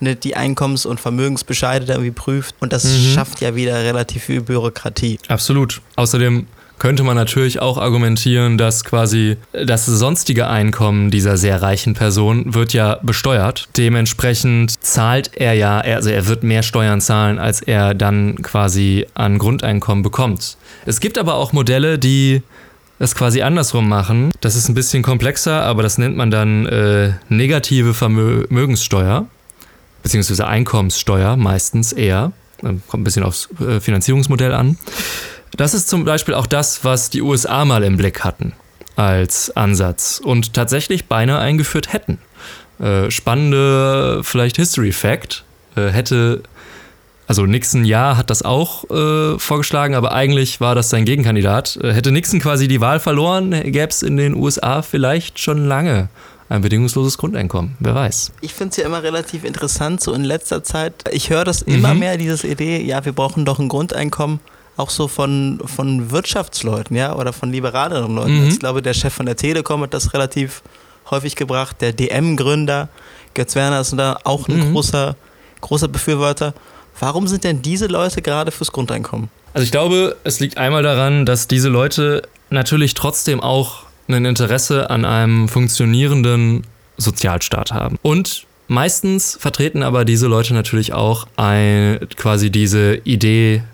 ne, 0.00 0.16
die 0.16 0.36
Einkommens- 0.36 0.84
und 0.84 1.00
Vermögensbescheide 1.00 1.86
da 1.86 1.94
irgendwie 1.94 2.10
prüft. 2.10 2.56
Und 2.60 2.72
das 2.72 2.84
mhm. 2.84 3.14
schafft 3.14 3.40
ja 3.40 3.54
wieder 3.54 3.76
relativ 3.76 4.24
viel 4.24 4.42
Bürokratie. 4.42 5.18
Absolut. 5.28 5.80
Außerdem 5.96 6.46
könnte 6.82 7.04
man 7.04 7.14
natürlich 7.14 7.60
auch 7.60 7.78
argumentieren, 7.78 8.58
dass 8.58 8.82
quasi 8.82 9.36
das 9.52 9.86
sonstige 9.86 10.48
Einkommen 10.48 11.12
dieser 11.12 11.36
sehr 11.36 11.62
reichen 11.62 11.94
Person 11.94 12.54
wird 12.54 12.72
ja 12.72 12.98
besteuert. 13.04 13.68
Dementsprechend 13.76 14.82
zahlt 14.82 15.30
er 15.36 15.54
ja, 15.54 15.78
also 15.78 16.10
er 16.10 16.26
wird 16.26 16.42
mehr 16.42 16.64
Steuern 16.64 17.00
zahlen, 17.00 17.38
als 17.38 17.60
er 17.60 17.94
dann 17.94 18.42
quasi 18.42 19.06
an 19.14 19.38
Grundeinkommen 19.38 20.02
bekommt. 20.02 20.56
Es 20.84 20.98
gibt 20.98 21.18
aber 21.18 21.36
auch 21.36 21.52
Modelle, 21.52 22.00
die 22.00 22.42
das 22.98 23.14
quasi 23.14 23.42
andersrum 23.42 23.88
machen. 23.88 24.32
Das 24.40 24.56
ist 24.56 24.68
ein 24.68 24.74
bisschen 24.74 25.04
komplexer, 25.04 25.62
aber 25.62 25.84
das 25.84 25.98
nennt 25.98 26.16
man 26.16 26.32
dann 26.32 26.66
äh, 26.66 27.12
negative 27.28 27.94
Vermögenssteuer, 27.94 29.26
beziehungsweise 30.02 30.48
Einkommenssteuer 30.48 31.36
meistens 31.36 31.92
eher. 31.92 32.32
Ähm, 32.62 32.82
kommt 32.88 33.02
ein 33.02 33.04
bisschen 33.04 33.22
aufs 33.22 33.48
äh, 33.60 33.80
Finanzierungsmodell 33.80 34.52
an. 34.52 34.78
Das 35.56 35.74
ist 35.74 35.88
zum 35.88 36.04
Beispiel 36.04 36.34
auch 36.34 36.46
das, 36.46 36.84
was 36.84 37.10
die 37.10 37.22
USA 37.22 37.64
mal 37.64 37.82
im 37.82 37.96
Blick 37.96 38.24
hatten 38.24 38.52
als 38.96 39.54
Ansatz 39.56 40.20
und 40.22 40.54
tatsächlich 40.54 41.06
beinahe 41.06 41.38
eingeführt 41.38 41.92
hätten. 41.92 42.18
Äh, 42.78 43.10
spannende, 43.10 44.22
vielleicht 44.22 44.56
History 44.56 44.92
Fact, 44.92 45.44
äh, 45.76 45.88
hätte 45.88 46.42
Also 47.26 47.46
Nixon 47.46 47.84
ja 47.84 48.16
hat 48.16 48.28
das 48.28 48.42
auch 48.42 48.84
vorgeschlagen, 49.38 49.94
aber 49.94 50.12
eigentlich 50.12 50.60
war 50.60 50.74
das 50.74 50.90
sein 50.90 51.06
Gegenkandidat. 51.06 51.78
Hätte 51.80 52.12
Nixon 52.12 52.40
quasi 52.40 52.68
die 52.68 52.80
Wahl 52.80 53.00
verloren, 53.00 53.50
gäbe 53.50 53.88
es 53.88 54.02
in 54.02 54.18
den 54.18 54.34
USA 54.34 54.82
vielleicht 54.82 55.38
schon 55.38 55.64
lange 55.66 56.08
ein 56.52 56.62
bedingungsloses 56.62 57.18
Grundeinkommen. 57.18 57.76
Wer 57.80 57.94
weiß. 57.94 58.32
Ich 58.42 58.52
finde 58.52 58.72
es 58.72 58.76
ja 58.76 58.84
immer 58.84 59.02
relativ 59.02 59.44
interessant, 59.44 60.02
so 60.02 60.12
in 60.12 60.22
letzter 60.22 60.62
Zeit. 60.62 60.92
Ich 61.10 61.30
höre 61.30 61.44
das 61.44 61.66
mhm. 61.66 61.74
immer 61.74 61.94
mehr, 61.94 62.16
diese 62.16 62.46
Idee, 62.46 62.82
ja, 62.82 63.04
wir 63.04 63.12
brauchen 63.12 63.44
doch 63.44 63.58
ein 63.58 63.68
Grundeinkommen, 63.68 64.40
auch 64.76 64.90
so 64.90 65.08
von, 65.08 65.60
von 65.64 66.10
Wirtschaftsleuten, 66.10 66.96
ja, 66.96 67.16
oder 67.16 67.32
von 67.32 67.50
liberaleren 67.50 68.14
Leuten. 68.14 68.44
Mhm. 68.44 68.48
Ich 68.48 68.58
glaube, 68.58 68.82
der 68.82 68.94
Chef 68.94 69.14
von 69.14 69.26
der 69.26 69.36
Telekom 69.36 69.82
hat 69.82 69.94
das 69.94 70.12
relativ 70.12 70.62
häufig 71.10 71.36
gebracht, 71.36 71.76
der 71.80 71.92
DM-Gründer, 71.92 72.88
Götz 73.34 73.54
Werner 73.54 73.80
ist 73.80 73.94
da 73.96 74.18
auch 74.24 74.46
ein 74.48 74.58
mhm. 74.58 74.72
großer, 74.72 75.16
großer 75.62 75.88
Befürworter. 75.88 76.52
Warum 77.00 77.26
sind 77.28 77.44
denn 77.44 77.62
diese 77.62 77.86
Leute 77.86 78.20
gerade 78.20 78.50
fürs 78.50 78.72
Grundeinkommen? 78.72 79.30
Also 79.54 79.64
ich 79.64 79.70
glaube, 79.70 80.16
es 80.24 80.38
liegt 80.40 80.58
einmal 80.58 80.82
daran, 80.82 81.24
dass 81.24 81.48
diese 81.48 81.68
Leute 81.68 82.22
natürlich 82.50 82.92
trotzdem 82.92 83.40
auch 83.40 83.84
ein 84.14 84.24
Interesse 84.24 84.90
an 84.90 85.04
einem 85.04 85.48
funktionierenden 85.48 86.64
Sozialstaat 86.96 87.72
haben. 87.72 87.98
Und 88.02 88.46
meistens 88.68 89.36
vertreten 89.40 89.82
aber 89.82 90.04
diese 90.04 90.26
Leute 90.26 90.54
natürlich 90.54 90.92
auch 90.92 91.26
ein, 91.36 91.98
quasi 92.16 92.50
diese 92.50 92.96
Idee, 93.04 93.64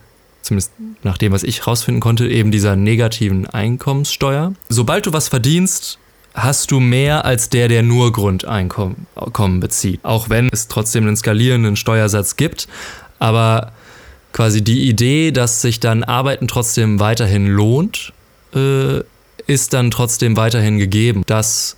zumindest 0.43 0.73
nach 1.03 1.19
dem, 1.19 1.33
was 1.33 1.43
ich 1.43 1.67
rausfinden 1.67 2.01
konnte, 2.01 2.29
eben 2.29 2.51
dieser 2.51 2.77
negativen 2.77 3.47
Einkommenssteuer. 3.47 4.55
Sobald 4.69 5.07
du 5.07 5.13
was 5.13 5.29
verdienst, 5.29 5.99
hast 6.35 6.71
du 6.71 6.81
mehr 6.81 7.25
als 7.25 7.51
der, 7.51 7.69
der 7.69 7.83
nur 7.83 8.13
Grundeinkommen 8.13 9.61
bezieht. 9.61 10.01
Auch 10.05 10.31
wenn 10.31 10.49
es 10.53 10.69
trotzdem 10.69 11.07
einen 11.07 11.17
skalierenden 11.17 11.77
Steuersatz 11.77 12.37
gibt. 12.37 12.69
Aber 13.19 13.73
quasi 14.33 14.63
die 14.63 14.89
Idee, 14.89 15.33
dass 15.33 15.63
sich 15.63 15.81
dann 15.81 16.05
Arbeiten 16.05 16.49
trotzdem 16.49 17.01
weiterhin 17.01 17.47
lohnt, 17.47 18.13
äh, 18.55 19.01
ist 19.49 19.73
dann 19.73 19.91
trotzdem 19.91 20.37
weiterhin 20.37 20.79
gegeben. 20.79 21.25
Das 21.27 21.77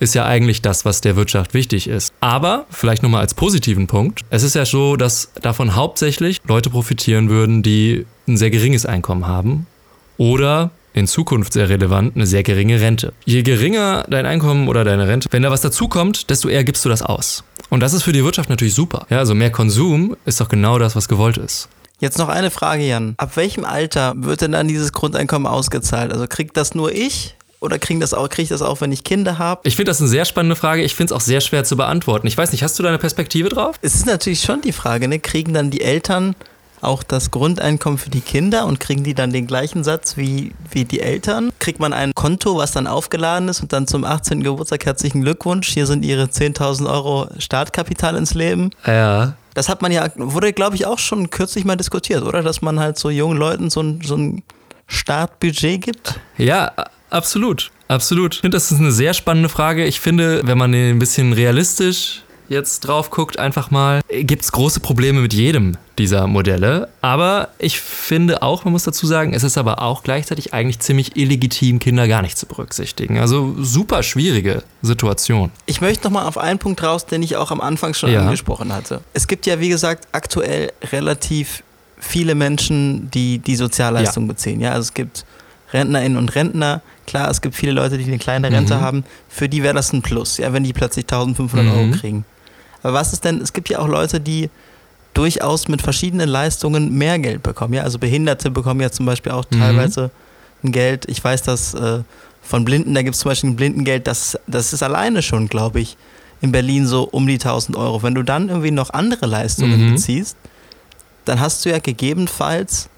ist 0.00 0.14
ja 0.14 0.24
eigentlich 0.24 0.62
das, 0.62 0.84
was 0.84 1.02
der 1.02 1.14
Wirtschaft 1.14 1.54
wichtig 1.54 1.86
ist. 1.86 2.12
Aber 2.20 2.66
vielleicht 2.70 3.02
nochmal 3.02 3.20
als 3.20 3.34
positiven 3.34 3.86
Punkt. 3.86 4.22
Es 4.30 4.42
ist 4.42 4.54
ja 4.54 4.64
so, 4.64 4.96
dass 4.96 5.30
davon 5.42 5.76
hauptsächlich 5.76 6.40
Leute 6.48 6.70
profitieren 6.70 7.28
würden, 7.28 7.62
die 7.62 8.06
ein 8.26 8.38
sehr 8.38 8.50
geringes 8.50 8.86
Einkommen 8.86 9.28
haben 9.28 9.66
oder 10.16 10.70
in 10.94 11.06
Zukunft 11.06 11.52
sehr 11.52 11.68
relevant, 11.68 12.16
eine 12.16 12.26
sehr 12.26 12.42
geringe 12.42 12.80
Rente. 12.80 13.12
Je 13.24 13.42
geringer 13.42 14.04
dein 14.08 14.26
Einkommen 14.26 14.66
oder 14.66 14.82
deine 14.84 15.06
Rente, 15.06 15.28
wenn 15.30 15.42
da 15.42 15.50
was 15.50 15.60
dazukommt, 15.60 16.30
desto 16.30 16.48
eher 16.48 16.64
gibst 16.64 16.84
du 16.84 16.88
das 16.88 17.02
aus. 17.02 17.44
Und 17.68 17.80
das 17.80 17.92
ist 17.92 18.02
für 18.02 18.12
die 18.12 18.24
Wirtschaft 18.24 18.48
natürlich 18.50 18.74
super. 18.74 19.06
Ja, 19.10 19.18
also 19.18 19.34
mehr 19.34 19.50
Konsum 19.50 20.16
ist 20.24 20.40
doch 20.40 20.48
genau 20.48 20.78
das, 20.78 20.96
was 20.96 21.08
gewollt 21.08 21.36
ist. 21.36 21.68
Jetzt 22.00 22.16
noch 22.16 22.30
eine 22.30 22.50
Frage, 22.50 22.82
Jan. 22.82 23.14
Ab 23.18 23.36
welchem 23.36 23.66
Alter 23.66 24.14
wird 24.16 24.40
denn 24.40 24.52
dann 24.52 24.68
dieses 24.68 24.92
Grundeinkommen 24.94 25.46
ausgezahlt? 25.46 26.12
Also 26.12 26.26
kriegt 26.26 26.56
das 26.56 26.74
nur 26.74 26.92
ich? 26.92 27.36
Oder 27.60 27.78
kriegen 27.78 28.00
das 28.00 28.14
auch, 28.14 28.30
kriege 28.30 28.44
ich 28.44 28.48
das 28.48 28.62
auch, 28.62 28.80
wenn 28.80 28.90
ich 28.90 29.04
Kinder 29.04 29.36
habe? 29.38 29.60
Ich 29.64 29.76
finde 29.76 29.90
das 29.90 30.00
eine 30.00 30.08
sehr 30.08 30.24
spannende 30.24 30.56
Frage. 30.56 30.82
Ich 30.82 30.94
finde 30.94 31.12
es 31.12 31.16
auch 31.16 31.20
sehr 31.20 31.42
schwer 31.42 31.62
zu 31.62 31.76
beantworten. 31.76 32.26
Ich 32.26 32.38
weiß 32.38 32.52
nicht, 32.52 32.62
hast 32.62 32.78
du 32.78 32.82
da 32.82 32.88
eine 32.88 32.96
Perspektive 32.96 33.50
drauf? 33.50 33.76
Es 33.82 33.94
ist 33.94 34.06
natürlich 34.06 34.40
schon 34.40 34.62
die 34.62 34.72
Frage, 34.72 35.08
ne? 35.08 35.18
Kriegen 35.18 35.52
dann 35.52 35.70
die 35.70 35.82
Eltern 35.82 36.34
auch 36.80 37.02
das 37.02 37.30
Grundeinkommen 37.30 37.98
für 37.98 38.10
die 38.10 38.20
Kinder 38.20 38.66
und 38.66 38.80
kriegen 38.80 39.04
die 39.04 39.14
dann 39.14 39.32
den 39.32 39.46
gleichen 39.46 39.84
Satz 39.84 40.16
wie, 40.16 40.52
wie 40.70 40.84
die 40.84 41.00
Eltern? 41.00 41.52
Kriegt 41.58 41.80
man 41.80 41.92
ein 41.92 42.12
Konto, 42.14 42.56
was 42.56 42.72
dann 42.72 42.86
aufgeladen 42.86 43.48
ist 43.48 43.60
und 43.60 43.72
dann 43.72 43.86
zum 43.86 44.04
18. 44.04 44.42
Geburtstag 44.42 44.86
herzlichen 44.86 45.22
Glückwunsch, 45.22 45.68
hier 45.68 45.86
sind 45.86 46.04
ihre 46.04 46.24
10.000 46.24 46.90
Euro 46.90 47.28
Startkapital 47.38 48.16
ins 48.16 48.34
Leben? 48.34 48.70
Ja. 48.86 49.34
Das 49.54 49.68
hat 49.68 49.82
man 49.82 49.92
ja, 49.92 50.08
wurde 50.14 50.52
glaube 50.52 50.76
ich 50.76 50.86
auch 50.86 50.98
schon 50.98 51.30
kürzlich 51.30 51.64
mal 51.64 51.76
diskutiert, 51.76 52.22
oder? 52.22 52.42
Dass 52.42 52.62
man 52.62 52.78
halt 52.80 52.98
so 52.98 53.10
jungen 53.10 53.36
Leuten 53.36 53.68
so 53.68 53.80
ein, 53.80 54.00
so 54.02 54.16
ein 54.16 54.42
Startbudget 54.86 55.82
gibt? 55.82 56.20
Ja, 56.36 56.72
absolut. 57.10 57.70
Absolut. 57.88 58.36
Ich 58.36 58.40
finde, 58.42 58.56
das 58.56 58.70
ist 58.70 58.78
eine 58.78 58.92
sehr 58.92 59.14
spannende 59.14 59.48
Frage. 59.48 59.84
Ich 59.84 59.98
finde, 59.98 60.42
wenn 60.44 60.56
man 60.56 60.72
ein 60.72 61.00
bisschen 61.00 61.32
realistisch 61.32 62.22
jetzt 62.50 62.80
drauf 62.80 63.10
guckt, 63.10 63.38
einfach 63.38 63.70
mal, 63.70 64.02
gibt 64.08 64.42
es 64.42 64.52
große 64.52 64.80
Probleme 64.80 65.20
mit 65.20 65.32
jedem 65.32 65.78
dieser 65.98 66.26
Modelle. 66.26 66.88
Aber 67.00 67.50
ich 67.58 67.80
finde 67.80 68.42
auch, 68.42 68.64
man 68.64 68.72
muss 68.72 68.82
dazu 68.82 69.06
sagen, 69.06 69.32
es 69.32 69.44
ist 69.44 69.56
aber 69.56 69.80
auch 69.80 70.02
gleichzeitig 70.02 70.52
eigentlich 70.52 70.80
ziemlich 70.80 71.16
illegitim, 71.16 71.78
Kinder 71.78 72.08
gar 72.08 72.22
nicht 72.22 72.36
zu 72.36 72.46
berücksichtigen. 72.46 73.18
Also 73.18 73.54
super 73.60 74.02
schwierige 74.02 74.64
Situation. 74.82 75.52
Ich 75.66 75.80
möchte 75.80 76.04
nochmal 76.04 76.26
auf 76.26 76.38
einen 76.38 76.58
Punkt 76.58 76.82
raus, 76.82 77.06
den 77.06 77.22
ich 77.22 77.36
auch 77.36 77.52
am 77.52 77.60
Anfang 77.60 77.94
schon 77.94 78.10
ja. 78.10 78.22
angesprochen 78.22 78.74
hatte. 78.74 79.00
Es 79.14 79.28
gibt 79.28 79.46
ja, 79.46 79.60
wie 79.60 79.68
gesagt, 79.68 80.08
aktuell 80.12 80.72
relativ 80.92 81.62
viele 81.98 82.34
Menschen, 82.34 83.10
die 83.12 83.38
die 83.38 83.56
Sozialleistung 83.56 84.24
ja. 84.24 84.28
beziehen. 84.32 84.60
Ja, 84.60 84.70
also 84.70 84.80
es 84.80 84.94
gibt 84.94 85.24
Rentnerinnen 85.72 86.18
und 86.18 86.34
Rentner. 86.34 86.82
Klar, 87.06 87.30
es 87.30 87.40
gibt 87.40 87.54
viele 87.54 87.72
Leute, 87.72 87.96
die 87.96 88.04
eine 88.04 88.18
kleine 88.18 88.50
Rente 88.50 88.76
mhm. 88.76 88.80
haben. 88.80 89.04
Für 89.28 89.48
die 89.48 89.62
wäre 89.62 89.74
das 89.74 89.92
ein 89.92 90.02
Plus, 90.02 90.38
ja, 90.38 90.52
wenn 90.52 90.64
die 90.64 90.72
plötzlich 90.72 91.04
1500 91.04 91.66
mhm. 91.66 91.72
Euro 91.72 91.90
kriegen. 91.92 92.24
Aber 92.82 92.94
was 92.94 93.12
ist 93.12 93.24
denn, 93.24 93.40
es 93.40 93.52
gibt 93.52 93.68
ja 93.68 93.78
auch 93.78 93.88
Leute, 93.88 94.20
die 94.20 94.50
durchaus 95.14 95.68
mit 95.68 95.82
verschiedenen 95.82 96.28
Leistungen 96.28 96.96
mehr 96.96 97.18
Geld 97.18 97.42
bekommen. 97.42 97.74
Ja, 97.74 97.82
also 97.82 97.98
Behinderte 97.98 98.50
bekommen 98.50 98.80
ja 98.80 98.90
zum 98.90 99.06
Beispiel 99.06 99.32
auch 99.32 99.44
mhm. 99.50 99.58
teilweise 99.58 100.10
ein 100.62 100.72
Geld. 100.72 101.06
Ich 101.08 101.22
weiß, 101.22 101.42
dass 101.42 101.74
äh, 101.74 102.02
von 102.42 102.64
Blinden, 102.64 102.94
da 102.94 103.02
gibt 103.02 103.14
es 103.14 103.20
zum 103.20 103.30
Beispiel 103.30 103.50
ein 103.50 103.56
Blindengeld, 103.56 104.06
das, 104.06 104.38
das 104.46 104.72
ist 104.72 104.82
alleine 104.82 105.22
schon, 105.22 105.48
glaube 105.48 105.80
ich, 105.80 105.96
in 106.40 106.52
Berlin 106.52 106.86
so 106.86 107.04
um 107.04 107.26
die 107.26 107.34
1000 107.34 107.76
Euro. 107.76 108.02
Wenn 108.02 108.14
du 108.14 108.22
dann 108.22 108.48
irgendwie 108.48 108.70
noch 108.70 108.90
andere 108.90 109.26
Leistungen 109.26 109.88
mhm. 109.88 109.94
beziehst, 109.94 110.36
dann 111.24 111.40
hast 111.40 111.64
du 111.64 111.70
ja 111.70 111.78
gegebenenfalls 111.78 112.88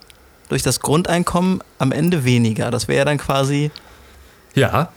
durch 0.48 0.62
das 0.62 0.80
Grundeinkommen 0.80 1.60
am 1.78 1.92
Ende 1.92 2.24
weniger. 2.24 2.70
Das 2.70 2.86
wäre 2.86 2.98
ja 2.98 3.04
dann 3.04 3.18
quasi 3.18 3.70
ja. 4.54 4.90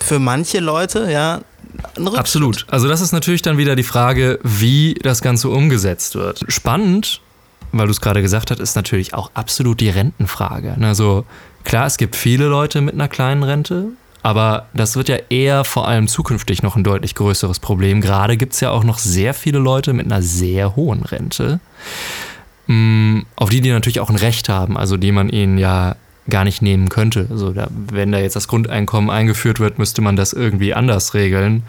für 0.00 0.18
manche 0.18 0.58
Leute 0.58 1.10
ja 1.10 1.42
Absolut. 2.14 2.66
Also 2.68 2.88
das 2.88 3.00
ist 3.00 3.12
natürlich 3.12 3.42
dann 3.42 3.58
wieder 3.58 3.76
die 3.76 3.82
Frage, 3.82 4.38
wie 4.42 4.94
das 5.02 5.22
Ganze 5.22 5.48
umgesetzt 5.48 6.14
wird. 6.14 6.44
Spannend, 6.48 7.20
weil 7.72 7.86
du 7.86 7.92
es 7.92 8.00
gerade 8.00 8.22
gesagt 8.22 8.50
hast, 8.50 8.60
ist 8.60 8.76
natürlich 8.76 9.14
auch 9.14 9.30
absolut 9.34 9.80
die 9.80 9.88
Rentenfrage. 9.88 10.76
Also 10.80 11.24
klar, 11.64 11.86
es 11.86 11.96
gibt 11.96 12.16
viele 12.16 12.46
Leute 12.46 12.80
mit 12.80 12.94
einer 12.94 13.08
kleinen 13.08 13.42
Rente, 13.42 13.88
aber 14.22 14.68
das 14.74 14.96
wird 14.96 15.08
ja 15.08 15.16
eher 15.30 15.64
vor 15.64 15.88
allem 15.88 16.06
zukünftig 16.06 16.62
noch 16.62 16.76
ein 16.76 16.84
deutlich 16.84 17.14
größeres 17.14 17.58
Problem. 17.58 18.00
Gerade 18.00 18.36
gibt 18.36 18.52
es 18.52 18.60
ja 18.60 18.70
auch 18.70 18.84
noch 18.84 18.98
sehr 18.98 19.34
viele 19.34 19.58
Leute 19.58 19.92
mit 19.92 20.06
einer 20.06 20.22
sehr 20.22 20.76
hohen 20.76 21.02
Rente, 21.02 21.60
mm, 22.68 23.20
auf 23.36 23.50
die 23.50 23.60
die 23.60 23.70
natürlich 23.70 24.00
auch 24.00 24.10
ein 24.10 24.16
Recht 24.16 24.48
haben, 24.48 24.76
also 24.76 24.96
die 24.96 25.12
man 25.12 25.28
ihnen 25.28 25.58
ja 25.58 25.96
gar 26.28 26.44
nicht 26.44 26.62
nehmen 26.62 26.88
könnte. 26.88 27.26
Also 27.30 27.52
da, 27.52 27.68
wenn 27.70 28.12
da 28.12 28.18
jetzt 28.18 28.36
das 28.36 28.48
Grundeinkommen 28.48 29.10
eingeführt 29.10 29.60
wird, 29.60 29.78
müsste 29.78 30.02
man 30.02 30.16
das 30.16 30.32
irgendwie 30.32 30.74
anders 30.74 31.14
regeln. 31.14 31.64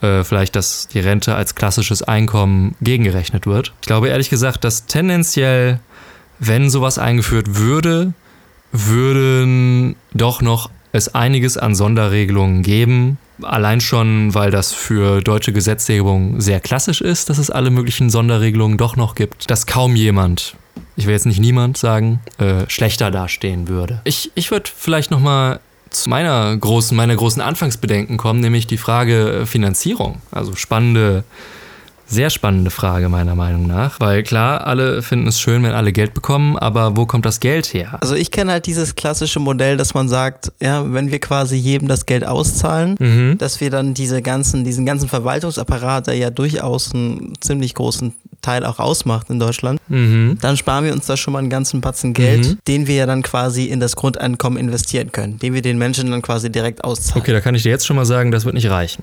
Äh, 0.00 0.22
vielleicht, 0.24 0.54
dass 0.56 0.88
die 0.88 1.00
Rente 1.00 1.34
als 1.34 1.54
klassisches 1.54 2.02
Einkommen 2.02 2.76
gegengerechnet 2.80 3.46
wird. 3.46 3.72
Ich 3.80 3.86
glaube 3.86 4.08
ehrlich 4.08 4.30
gesagt, 4.30 4.64
dass 4.64 4.86
tendenziell, 4.86 5.80
wenn 6.38 6.70
sowas 6.70 6.98
eingeführt 6.98 7.56
würde, 7.58 8.12
würden 8.72 9.96
doch 10.12 10.42
noch 10.42 10.70
es 10.92 11.14
einiges 11.14 11.56
an 11.56 11.74
Sonderregelungen 11.74 12.62
geben. 12.62 13.18
Allein 13.42 13.80
schon, 13.80 14.34
weil 14.34 14.50
das 14.50 14.72
für 14.72 15.20
deutsche 15.20 15.52
Gesetzgebung 15.52 16.40
sehr 16.40 16.60
klassisch 16.60 17.00
ist, 17.00 17.30
dass 17.30 17.38
es 17.38 17.50
alle 17.50 17.70
möglichen 17.70 18.10
Sonderregelungen 18.10 18.78
doch 18.78 18.94
noch 18.94 19.16
gibt, 19.16 19.50
dass 19.50 19.66
kaum 19.66 19.96
jemand 19.96 20.56
ich 20.96 21.06
will 21.06 21.12
jetzt 21.12 21.26
nicht 21.26 21.40
niemand 21.40 21.76
sagen, 21.76 22.20
äh, 22.38 22.68
schlechter 22.68 23.10
dastehen 23.10 23.68
würde. 23.68 24.00
Ich, 24.04 24.30
ich 24.34 24.50
würde 24.50 24.70
vielleicht 24.74 25.10
nochmal 25.10 25.60
zu 25.90 26.08
meiner 26.08 26.56
großen, 26.56 26.96
meiner 26.96 27.16
großen 27.16 27.40
Anfangsbedenken 27.40 28.16
kommen, 28.16 28.40
nämlich 28.40 28.66
die 28.66 28.78
Frage 28.78 29.42
äh, 29.42 29.46
Finanzierung. 29.46 30.20
Also 30.30 30.54
spannende 30.54 31.24
sehr 32.06 32.30
spannende 32.30 32.70
Frage 32.70 33.08
meiner 33.08 33.34
Meinung 33.34 33.66
nach, 33.66 34.00
weil 34.00 34.22
klar, 34.22 34.66
alle 34.66 35.02
finden 35.02 35.28
es 35.28 35.40
schön, 35.40 35.62
wenn 35.62 35.72
alle 35.72 35.92
Geld 35.92 36.14
bekommen, 36.14 36.56
aber 36.58 36.96
wo 36.96 37.06
kommt 37.06 37.24
das 37.24 37.40
Geld 37.40 37.72
her? 37.72 37.98
Also 38.00 38.14
ich 38.14 38.30
kenne 38.30 38.52
halt 38.52 38.66
dieses 38.66 38.94
klassische 38.94 39.40
Modell, 39.40 39.76
dass 39.76 39.94
man 39.94 40.08
sagt, 40.08 40.52
ja, 40.60 40.92
wenn 40.92 41.10
wir 41.10 41.18
quasi 41.18 41.56
jedem 41.56 41.88
das 41.88 42.06
Geld 42.06 42.26
auszahlen, 42.26 42.96
mhm. 42.98 43.38
dass 43.38 43.60
wir 43.60 43.70
dann 43.70 43.94
diese 43.94 44.22
ganzen, 44.22 44.64
diesen 44.64 44.86
ganzen 44.86 45.08
Verwaltungsapparat, 45.08 46.06
der 46.06 46.16
ja 46.16 46.30
durchaus 46.30 46.94
einen 46.94 47.34
ziemlich 47.40 47.74
großen 47.74 48.14
Teil 48.42 48.64
auch 48.64 48.78
ausmacht 48.78 49.30
in 49.30 49.38
Deutschland, 49.38 49.80
mhm. 49.88 50.38
dann 50.40 50.56
sparen 50.56 50.84
wir 50.84 50.92
uns 50.92 51.06
da 51.06 51.16
schon 51.16 51.32
mal 51.32 51.38
einen 51.38 51.50
ganzen 51.50 51.80
Batzen 51.80 52.12
Geld, 52.12 52.46
mhm. 52.46 52.58
den 52.68 52.86
wir 52.86 52.96
ja 52.96 53.06
dann 53.06 53.22
quasi 53.22 53.64
in 53.64 53.80
das 53.80 53.96
Grundeinkommen 53.96 54.58
investieren 54.58 55.10
können, 55.12 55.38
den 55.38 55.54
wir 55.54 55.62
den 55.62 55.78
Menschen 55.78 56.10
dann 56.10 56.22
quasi 56.22 56.52
direkt 56.52 56.84
auszahlen. 56.84 57.22
Okay, 57.22 57.32
da 57.32 57.40
kann 57.40 57.54
ich 57.54 57.62
dir 57.62 57.70
jetzt 57.70 57.86
schon 57.86 57.96
mal 57.96 58.04
sagen, 58.04 58.30
das 58.30 58.44
wird 58.44 58.54
nicht 58.54 58.68
reichen. 58.68 59.02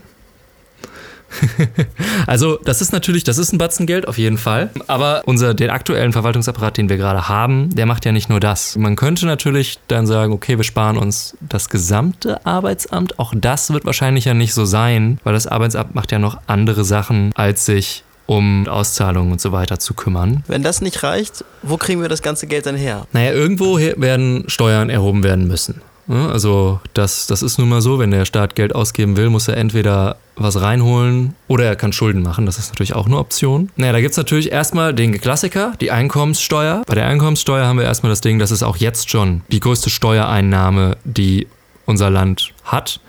also, 2.27 2.57
das 2.63 2.81
ist 2.81 2.91
natürlich, 2.91 3.23
das 3.23 3.37
ist 3.37 3.53
ein 3.53 3.57
Batzen 3.57 3.85
Geld 3.85 4.07
auf 4.07 4.17
jeden 4.17 4.37
Fall. 4.37 4.69
Aber 4.87 5.21
unser, 5.25 5.53
den 5.53 5.69
aktuellen 5.69 6.13
Verwaltungsapparat, 6.13 6.77
den 6.77 6.89
wir 6.89 6.97
gerade 6.97 7.27
haben, 7.27 7.73
der 7.73 7.85
macht 7.85 8.05
ja 8.05 8.11
nicht 8.11 8.29
nur 8.29 8.39
das. 8.39 8.75
Man 8.77 8.95
könnte 8.95 9.25
natürlich 9.25 9.79
dann 9.87 10.07
sagen, 10.07 10.33
okay, 10.33 10.57
wir 10.57 10.63
sparen 10.63 10.97
uns 10.97 11.35
das 11.41 11.69
gesamte 11.69 12.45
Arbeitsamt. 12.45 13.19
Auch 13.19 13.33
das 13.35 13.71
wird 13.71 13.85
wahrscheinlich 13.85 14.25
ja 14.25 14.33
nicht 14.33 14.53
so 14.53 14.65
sein, 14.65 15.19
weil 15.23 15.33
das 15.33 15.47
Arbeitsamt 15.47 15.95
macht 15.95 16.11
ja 16.11 16.19
noch 16.19 16.39
andere 16.47 16.83
Sachen, 16.83 17.31
als 17.35 17.65
sich 17.65 18.03
um 18.31 18.67
Auszahlungen 18.67 19.33
und 19.33 19.41
so 19.41 19.51
weiter 19.51 19.77
zu 19.79 19.93
kümmern. 19.93 20.43
Wenn 20.47 20.63
das 20.63 20.81
nicht 20.81 21.03
reicht, 21.03 21.43
wo 21.63 21.75
kriegen 21.75 22.01
wir 22.01 22.07
das 22.07 22.21
ganze 22.21 22.47
Geld 22.47 22.65
dann 22.65 22.77
her? 22.77 23.05
Naja, 23.11 23.31
irgendwo 23.33 23.77
werden 23.77 24.45
Steuern 24.47 24.89
erhoben 24.89 25.23
werden 25.23 25.47
müssen. 25.47 25.81
Also 26.11 26.79
das, 26.93 27.27
das 27.27 27.41
ist 27.41 27.57
nun 27.57 27.69
mal 27.69 27.81
so, 27.81 27.99
wenn 27.99 28.11
der 28.11 28.25
Staat 28.25 28.55
Geld 28.55 28.75
ausgeben 28.75 29.15
will, 29.15 29.29
muss 29.29 29.47
er 29.47 29.55
entweder 29.57 30.17
was 30.35 30.59
reinholen 30.59 31.35
oder 31.47 31.65
er 31.65 31.75
kann 31.75 31.93
Schulden 31.93 32.21
machen. 32.21 32.45
Das 32.45 32.57
ist 32.57 32.69
natürlich 32.69 32.95
auch 32.95 33.05
eine 33.05 33.17
Option. 33.17 33.69
Naja, 33.77 33.93
da 33.93 34.01
gibt 34.01 34.11
es 34.11 34.17
natürlich 34.17 34.51
erstmal 34.51 34.93
den 34.93 35.19
Klassiker, 35.21 35.73
die 35.79 35.91
Einkommenssteuer. 35.91 36.83
Bei 36.85 36.95
der 36.95 37.07
Einkommenssteuer 37.07 37.65
haben 37.65 37.77
wir 37.77 37.85
erstmal 37.85 38.11
das 38.11 38.21
Ding, 38.21 38.39
das 38.39 38.51
ist 38.51 38.63
auch 38.63 38.77
jetzt 38.77 39.09
schon 39.09 39.41
die 39.51 39.59
größte 39.59 39.89
Steuereinnahme, 39.89 40.97
die 41.05 41.47
unser 41.85 42.09
Land 42.09 42.53
hat. 42.63 42.99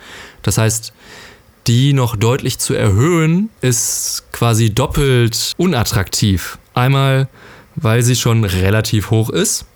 Das 0.42 0.58
heißt, 0.58 0.92
die 1.66 1.92
noch 1.92 2.16
deutlich 2.16 2.58
zu 2.58 2.74
erhöhen, 2.74 3.50
ist 3.60 4.24
quasi 4.32 4.74
doppelt 4.74 5.52
unattraktiv. 5.56 6.58
Einmal, 6.74 7.28
weil 7.76 8.02
sie 8.02 8.16
schon 8.16 8.44
relativ 8.44 9.10
hoch 9.10 9.30
ist 9.30 9.66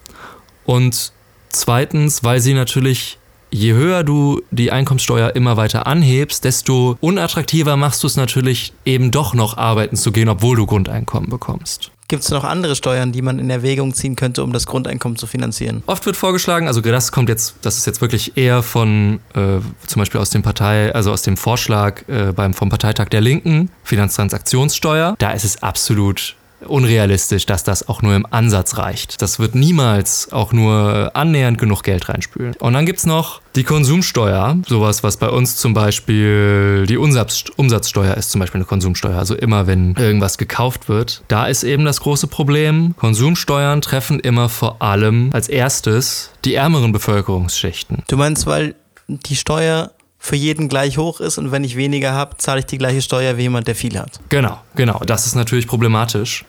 und 0.64 1.12
zweitens, 1.50 2.24
weil 2.24 2.40
sie 2.40 2.54
natürlich, 2.54 3.18
je 3.50 3.72
höher 3.72 4.04
du 4.04 4.42
die 4.50 4.72
Einkommenssteuer 4.72 5.34
immer 5.34 5.56
weiter 5.56 5.86
anhebst, 5.86 6.44
desto 6.44 6.96
unattraktiver 7.00 7.76
machst 7.76 8.02
du 8.02 8.06
es 8.06 8.16
natürlich 8.16 8.72
eben 8.84 9.10
doch 9.10 9.34
noch 9.34 9.56
arbeiten 9.56 9.96
zu 9.96 10.12
gehen, 10.12 10.28
obwohl 10.28 10.56
du 10.56 10.66
Grundeinkommen 10.66 11.30
bekommst. 11.30 11.90
Gibt 12.08 12.22
es 12.22 12.30
noch 12.30 12.44
andere 12.44 12.76
Steuern, 12.76 13.10
die 13.10 13.20
man 13.20 13.40
in 13.40 13.50
Erwägung 13.50 13.92
ziehen 13.92 14.14
könnte, 14.14 14.44
um 14.44 14.52
das 14.52 14.66
Grundeinkommen 14.66 15.18
zu 15.18 15.26
finanzieren? 15.26 15.82
Oft 15.86 16.06
wird 16.06 16.16
vorgeschlagen, 16.16 16.68
also 16.68 16.80
das 16.80 17.10
kommt 17.10 17.28
jetzt, 17.28 17.56
das 17.62 17.78
ist 17.78 17.86
jetzt 17.86 18.00
wirklich 18.00 18.36
eher 18.36 18.62
von 18.62 19.18
äh, 19.34 19.58
zum 19.86 20.00
Beispiel 20.00 20.20
aus 20.20 20.30
dem 20.30 20.42
Partei, 20.42 20.94
also 20.94 21.10
aus 21.10 21.22
dem 21.22 21.36
Vorschlag 21.36 22.08
äh, 22.08 22.32
beim 22.32 22.54
vom 22.54 22.68
Parteitag 22.68 23.08
der 23.08 23.20
Linken, 23.20 23.70
Finanztransaktionssteuer. 23.82 25.16
Da 25.18 25.32
ist 25.32 25.44
es 25.44 25.62
absolut 25.64 26.36
unrealistisch, 26.60 27.46
dass 27.46 27.64
das 27.64 27.88
auch 27.88 28.02
nur 28.02 28.14
im 28.14 28.26
Ansatz 28.30 28.78
reicht. 28.78 29.20
Das 29.22 29.38
wird 29.38 29.54
niemals 29.54 30.32
auch 30.32 30.52
nur 30.52 31.10
annähernd 31.14 31.58
genug 31.58 31.82
Geld 31.82 32.08
reinspülen. 32.08 32.54
Und 32.58 32.72
dann 32.72 32.86
gibt 32.86 32.98
es 32.98 33.06
noch 33.06 33.40
die 33.54 33.64
Konsumsteuer, 33.64 34.58
sowas, 34.66 35.02
was 35.02 35.16
bei 35.16 35.28
uns 35.28 35.56
zum 35.56 35.74
Beispiel 35.74 36.86
die 36.86 36.96
Umsatz 36.96 37.44
Umsatzsteuer 37.56 38.14
ist, 38.14 38.30
zum 38.30 38.40
Beispiel 38.40 38.58
eine 38.58 38.66
Konsumsteuer. 38.66 39.16
Also 39.16 39.34
immer, 39.34 39.66
wenn 39.66 39.94
irgendwas 39.94 40.38
gekauft 40.38 40.88
wird. 40.88 41.22
Da 41.28 41.46
ist 41.46 41.62
eben 41.62 41.84
das 41.84 42.00
große 42.00 42.26
Problem, 42.26 42.94
Konsumsteuern 42.96 43.80
treffen 43.80 44.20
immer 44.20 44.48
vor 44.48 44.82
allem 44.82 45.30
als 45.32 45.48
erstes 45.48 46.30
die 46.44 46.54
ärmeren 46.54 46.92
Bevölkerungsschichten. 46.92 48.02
Du 48.08 48.16
meinst, 48.16 48.46
weil 48.46 48.74
die 49.08 49.36
Steuer 49.36 49.92
für 50.18 50.36
jeden 50.36 50.68
gleich 50.68 50.98
hoch 50.98 51.20
ist 51.20 51.38
und 51.38 51.52
wenn 51.52 51.64
ich 51.64 51.76
weniger 51.76 52.12
habe, 52.12 52.36
zahle 52.38 52.60
ich 52.60 52.66
die 52.66 52.78
gleiche 52.78 53.02
Steuer 53.02 53.36
wie 53.36 53.42
jemand, 53.42 53.68
der 53.68 53.74
viel 53.74 53.98
hat. 53.98 54.20
Genau, 54.28 54.60
genau. 54.74 55.00
Das 55.06 55.26
ist 55.26 55.34
natürlich 55.34 55.66
problematisch. 55.66 56.44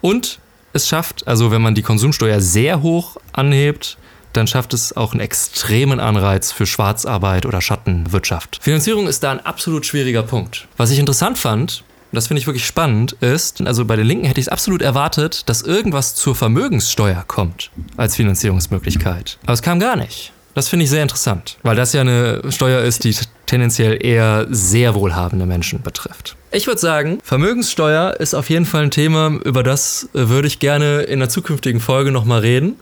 Und 0.00 0.38
es 0.72 0.88
schafft, 0.88 1.26
also 1.26 1.50
wenn 1.50 1.62
man 1.62 1.74
die 1.74 1.82
Konsumsteuer 1.82 2.40
sehr 2.40 2.82
hoch 2.82 3.16
anhebt, 3.32 3.96
dann 4.32 4.46
schafft 4.46 4.74
es 4.74 4.96
auch 4.96 5.12
einen 5.12 5.20
extremen 5.20 6.00
Anreiz 6.00 6.50
für 6.50 6.66
Schwarzarbeit 6.66 7.46
oder 7.46 7.60
Schattenwirtschaft. 7.60 8.58
Finanzierung 8.60 9.06
ist 9.06 9.22
da 9.22 9.30
ein 9.30 9.40
absolut 9.40 9.86
schwieriger 9.86 10.24
Punkt. 10.24 10.66
Was 10.76 10.90
ich 10.90 10.98
interessant 10.98 11.38
fand, 11.38 11.84
und 12.10 12.16
das 12.16 12.26
finde 12.26 12.40
ich 12.40 12.46
wirklich 12.46 12.66
spannend, 12.66 13.12
ist, 13.20 13.60
also 13.62 13.84
bei 13.84 13.96
den 13.96 14.06
Linken 14.06 14.26
hätte 14.26 14.40
ich 14.40 14.46
es 14.46 14.52
absolut 14.52 14.82
erwartet, 14.82 15.48
dass 15.48 15.62
irgendwas 15.62 16.14
zur 16.14 16.34
Vermögenssteuer 16.34 17.24
kommt 17.26 17.70
als 17.96 18.16
Finanzierungsmöglichkeit. 18.16 19.38
Aber 19.44 19.52
es 19.52 19.62
kam 19.62 19.78
gar 19.78 19.96
nicht. 19.96 20.33
Das 20.54 20.68
finde 20.68 20.84
ich 20.84 20.90
sehr 20.90 21.02
interessant, 21.02 21.58
weil 21.62 21.74
das 21.74 21.92
ja 21.92 22.00
eine 22.00 22.40
Steuer 22.50 22.82
ist, 22.82 23.04
die 23.04 23.14
tendenziell 23.46 24.04
eher 24.04 24.46
sehr 24.48 24.94
wohlhabende 24.94 25.46
Menschen 25.46 25.82
betrifft. 25.82 26.36
Ich 26.52 26.68
würde 26.68 26.80
sagen, 26.80 27.18
Vermögenssteuer 27.24 28.14
ist 28.20 28.34
auf 28.34 28.48
jeden 28.48 28.64
Fall 28.64 28.84
ein 28.84 28.90
Thema, 28.92 29.38
über 29.44 29.64
das 29.64 30.08
äh, 30.14 30.28
würde 30.28 30.46
ich 30.46 30.60
gerne 30.60 31.02
in 31.02 31.20
einer 31.20 31.28
zukünftigen 31.28 31.80
Folge 31.80 32.12
nochmal 32.12 32.40
reden. 32.40 32.76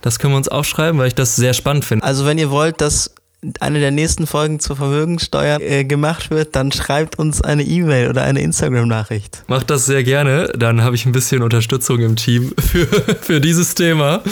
Das 0.00 0.18
können 0.18 0.32
wir 0.32 0.38
uns 0.38 0.48
aufschreiben, 0.48 0.98
weil 0.98 1.08
ich 1.08 1.14
das 1.14 1.36
sehr 1.36 1.52
spannend 1.52 1.84
finde. 1.84 2.04
Also 2.04 2.24
wenn 2.24 2.38
ihr 2.38 2.50
wollt, 2.50 2.80
dass 2.80 3.14
eine 3.58 3.80
der 3.80 3.90
nächsten 3.90 4.26
Folgen 4.26 4.60
zur 4.60 4.76
Vermögenssteuer 4.76 5.60
äh, 5.60 5.84
gemacht 5.84 6.30
wird, 6.30 6.54
dann 6.54 6.70
schreibt 6.70 7.18
uns 7.18 7.42
eine 7.42 7.64
E-Mail 7.64 8.08
oder 8.08 8.22
eine 8.22 8.40
Instagram-Nachricht. 8.40 9.42
Macht 9.48 9.68
das 9.70 9.84
sehr 9.84 10.04
gerne, 10.04 10.52
dann 10.56 10.82
habe 10.82 10.94
ich 10.94 11.06
ein 11.06 11.12
bisschen 11.12 11.42
Unterstützung 11.42 12.00
im 12.00 12.14
Team 12.14 12.52
für, 12.60 12.86
für 12.86 13.40
dieses 13.40 13.74
Thema. 13.74 14.22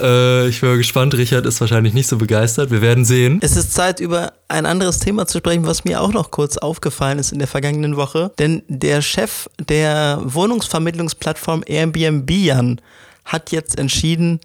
Äh, 0.00 0.48
ich 0.48 0.60
bin 0.60 0.76
gespannt, 0.76 1.14
Richard 1.14 1.46
ist 1.46 1.60
wahrscheinlich 1.60 1.94
nicht 1.94 2.08
so 2.08 2.16
begeistert, 2.16 2.70
wir 2.70 2.82
werden 2.82 3.04
sehen. 3.04 3.38
Es 3.42 3.56
ist 3.56 3.74
Zeit, 3.74 4.00
über 4.00 4.32
ein 4.48 4.66
anderes 4.66 4.98
Thema 4.98 5.26
zu 5.26 5.38
sprechen, 5.38 5.66
was 5.66 5.84
mir 5.84 6.00
auch 6.00 6.12
noch 6.12 6.30
kurz 6.32 6.56
aufgefallen 6.56 7.18
ist 7.18 7.32
in 7.32 7.38
der 7.38 7.48
vergangenen 7.48 7.96
Woche. 7.96 8.32
Denn 8.38 8.62
der 8.66 9.02
Chef 9.02 9.48
der 9.60 10.20
Wohnungsvermittlungsplattform 10.24 11.62
Airbnb, 11.64 12.30
Jan, 12.30 12.80
hat 13.24 13.52
jetzt 13.52 13.78
entschieden, 13.78 14.40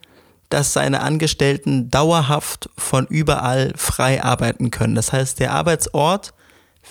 dass 0.53 0.71
seine 0.71 1.01
Angestellten 1.01 1.89
dauerhaft 1.89 2.69
von 2.77 3.07
überall 3.07 3.73
frei 3.75 4.23
arbeiten 4.23 4.69
können. 4.69 4.93
Das 4.93 5.11
heißt, 5.11 5.39
der 5.39 5.51
Arbeitsort 5.51 6.33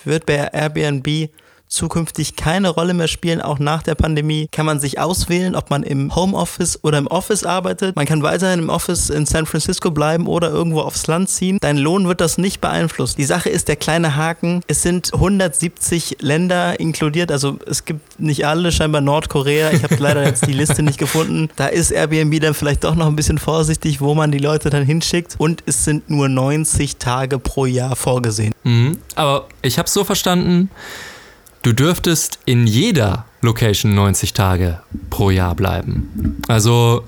wird 0.03 0.25
bei 0.25 0.35
Airbnb 0.35 1.29
zukünftig 1.73 2.35
keine 2.35 2.69
Rolle 2.69 2.93
mehr 2.93 3.07
spielen. 3.07 3.41
Auch 3.41 3.59
nach 3.59 3.83
der 3.83 3.95
Pandemie 3.95 4.47
kann 4.51 4.65
man 4.65 4.79
sich 4.79 4.99
auswählen, 4.99 5.55
ob 5.55 5.69
man 5.69 5.83
im 5.83 6.15
Homeoffice 6.15 6.79
oder 6.83 6.97
im 6.97 7.07
Office 7.07 7.43
arbeitet. 7.43 7.95
Man 7.95 8.05
kann 8.05 8.21
weiterhin 8.21 8.59
im 8.59 8.69
Office 8.69 9.09
in 9.09 9.25
San 9.25 9.45
Francisco 9.45 9.91
bleiben 9.91 10.27
oder 10.27 10.49
irgendwo 10.49 10.81
aufs 10.81 11.07
Land 11.07 11.29
ziehen. 11.29 11.57
Dein 11.59 11.77
Lohn 11.77 12.07
wird 12.07 12.21
das 12.21 12.37
nicht 12.37 12.61
beeinflussen. 12.61 13.15
Die 13.17 13.25
Sache 13.25 13.49
ist 13.49 13.67
der 13.67 13.75
kleine 13.75 14.15
Haken. 14.15 14.61
Es 14.67 14.83
sind 14.83 15.13
170 15.13 16.17
Länder 16.21 16.79
inkludiert. 16.79 17.31
Also 17.31 17.57
es 17.65 17.85
gibt 17.85 18.19
nicht 18.19 18.45
alle, 18.45 18.71
scheinbar 18.71 19.01
Nordkorea. 19.01 19.71
Ich 19.71 19.83
habe 19.83 19.95
leider 19.95 20.23
jetzt 20.23 20.45
die 20.45 20.53
Liste 20.53 20.83
nicht 20.83 20.99
gefunden. 20.99 21.49
Da 21.55 21.67
ist 21.67 21.91
Airbnb 21.91 22.39
dann 22.39 22.53
vielleicht 22.53 22.83
doch 22.83 22.95
noch 22.95 23.07
ein 23.07 23.15
bisschen 23.15 23.39
vorsichtig, 23.39 23.99
wo 23.99 24.13
man 24.13 24.31
die 24.31 24.37
Leute 24.37 24.69
dann 24.69 24.85
hinschickt. 24.85 25.35
Und 25.39 25.63
es 25.65 25.83
sind 25.85 26.09
nur 26.09 26.29
90 26.29 26.97
Tage 26.97 27.39
pro 27.39 27.65
Jahr 27.65 27.95
vorgesehen. 27.95 28.53
Mhm. 28.63 28.99
Aber 29.15 29.47
ich 29.61 29.79
habe 29.79 29.87
es 29.87 29.93
so 29.93 30.03
verstanden, 30.03 30.69
Du 31.63 31.71
dürftest 31.71 32.39
in 32.43 32.67
jeder 32.67 33.23
Location 33.41 33.95
90 33.95 34.33
Tage 34.33 34.81
pro 35.09 35.29
Jahr 35.29 35.55
bleiben. 35.55 36.41
Also, 36.49 37.05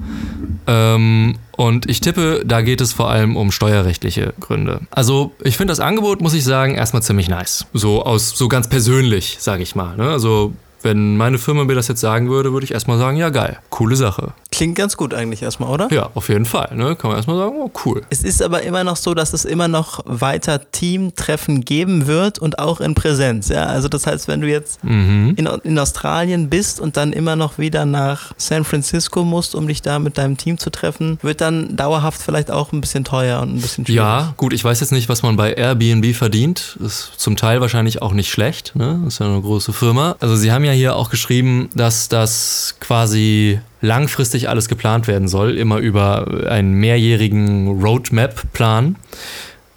ähm, 0.65 1.35
und 1.51 1.89
ich 1.89 1.99
tippe, 1.99 2.41
da 2.45 2.61
geht 2.61 2.79
es 2.79 2.93
vor 2.93 3.09
allem 3.09 3.35
um 3.35 3.51
steuerrechtliche 3.51 4.33
Gründe. 4.39 4.79
Also, 4.91 5.33
ich 5.43 5.57
finde 5.57 5.71
das 5.71 5.81
Angebot, 5.81 6.21
muss 6.21 6.33
ich 6.33 6.45
sagen, 6.45 6.75
erstmal 6.75 7.03
ziemlich 7.03 7.27
nice. 7.27 7.65
So 7.73 8.05
aus, 8.05 8.29
so 8.29 8.47
ganz 8.47 8.69
persönlich, 8.69 9.35
sage 9.41 9.61
ich 9.61 9.75
mal. 9.75 9.97
Ne? 9.97 10.09
Also, 10.09 10.53
wenn 10.81 11.17
meine 11.17 11.37
Firma 11.37 11.65
mir 11.65 11.75
das 11.75 11.89
jetzt 11.89 11.99
sagen 11.99 12.29
würde, 12.29 12.53
würde 12.53 12.63
ich 12.63 12.71
erstmal 12.71 12.97
sagen, 12.97 13.17
ja 13.17 13.31
geil, 13.31 13.59
coole 13.69 13.97
Sache. 13.97 14.31
Klingt 14.55 14.75
ganz 14.75 14.95
gut 14.95 15.13
eigentlich 15.13 15.41
erstmal, 15.41 15.69
oder? 15.69 15.91
Ja, 15.91 16.09
auf 16.13 16.29
jeden 16.29 16.45
Fall. 16.45 16.73
Ne? 16.75 16.95
Kann 16.95 17.09
man 17.09 17.17
erstmal 17.17 17.35
sagen, 17.35 17.55
oh 17.59 17.69
cool. 17.83 18.03
Es 18.09 18.23
ist 18.23 18.41
aber 18.41 18.61
immer 18.63 18.85
noch 18.85 18.95
so, 18.95 19.13
dass 19.13 19.33
es 19.33 19.43
immer 19.43 19.67
noch 19.67 19.99
weiter 20.05 20.71
Teamtreffen 20.71 21.65
geben 21.65 22.07
wird 22.07 22.39
und 22.39 22.57
auch 22.57 22.79
in 22.79 22.95
Präsenz. 22.95 23.49
Ja? 23.49 23.65
Also 23.65 23.89
das 23.89 24.07
heißt, 24.07 24.29
wenn 24.29 24.39
du 24.39 24.47
jetzt 24.47 24.81
mhm. 24.81 25.33
in, 25.35 25.45
in 25.45 25.77
Australien 25.77 26.49
bist 26.49 26.79
und 26.79 26.95
dann 26.95 27.11
immer 27.11 27.35
noch 27.35 27.57
wieder 27.57 27.85
nach 27.85 28.31
San 28.37 28.63
Francisco 28.63 29.25
musst, 29.25 29.55
um 29.55 29.67
dich 29.67 29.81
da 29.81 29.99
mit 29.99 30.17
deinem 30.17 30.37
Team 30.37 30.57
zu 30.57 30.69
treffen, 30.69 31.19
wird 31.21 31.41
dann 31.41 31.75
dauerhaft 31.75 32.21
vielleicht 32.21 32.49
auch 32.49 32.71
ein 32.71 32.79
bisschen 32.79 33.03
teuer 33.03 33.41
und 33.41 33.55
ein 33.55 33.61
bisschen 33.61 33.85
schwierig. 33.85 33.97
Ja, 33.97 34.33
gut, 34.37 34.53
ich 34.53 34.63
weiß 34.63 34.79
jetzt 34.79 34.93
nicht, 34.93 35.09
was 35.09 35.21
man 35.21 35.35
bei 35.35 35.51
Airbnb 35.53 36.15
verdient. 36.15 36.77
Ist 36.79 37.11
zum 37.17 37.35
Teil 37.35 37.59
wahrscheinlich 37.59 38.01
auch 38.01 38.13
nicht 38.13 38.29
schlecht. 38.31 38.73
Ne? 38.73 39.03
ist 39.05 39.19
ja 39.19 39.25
eine 39.25 39.41
große 39.41 39.73
Firma. 39.73 40.15
Also 40.21 40.37
sie 40.37 40.53
haben 40.53 40.63
ja 40.63 40.71
hier 40.71 40.95
auch 40.95 41.09
geschrieben, 41.09 41.69
dass 41.75 42.07
das 42.07 42.75
quasi 42.79 43.59
langfristig 43.85 44.49
alles 44.49 44.67
geplant 44.67 45.07
werden 45.07 45.27
soll, 45.27 45.57
immer 45.57 45.77
über 45.77 46.47
einen 46.49 46.73
mehrjährigen 46.73 47.81
Roadmap-Plan. 47.81 48.95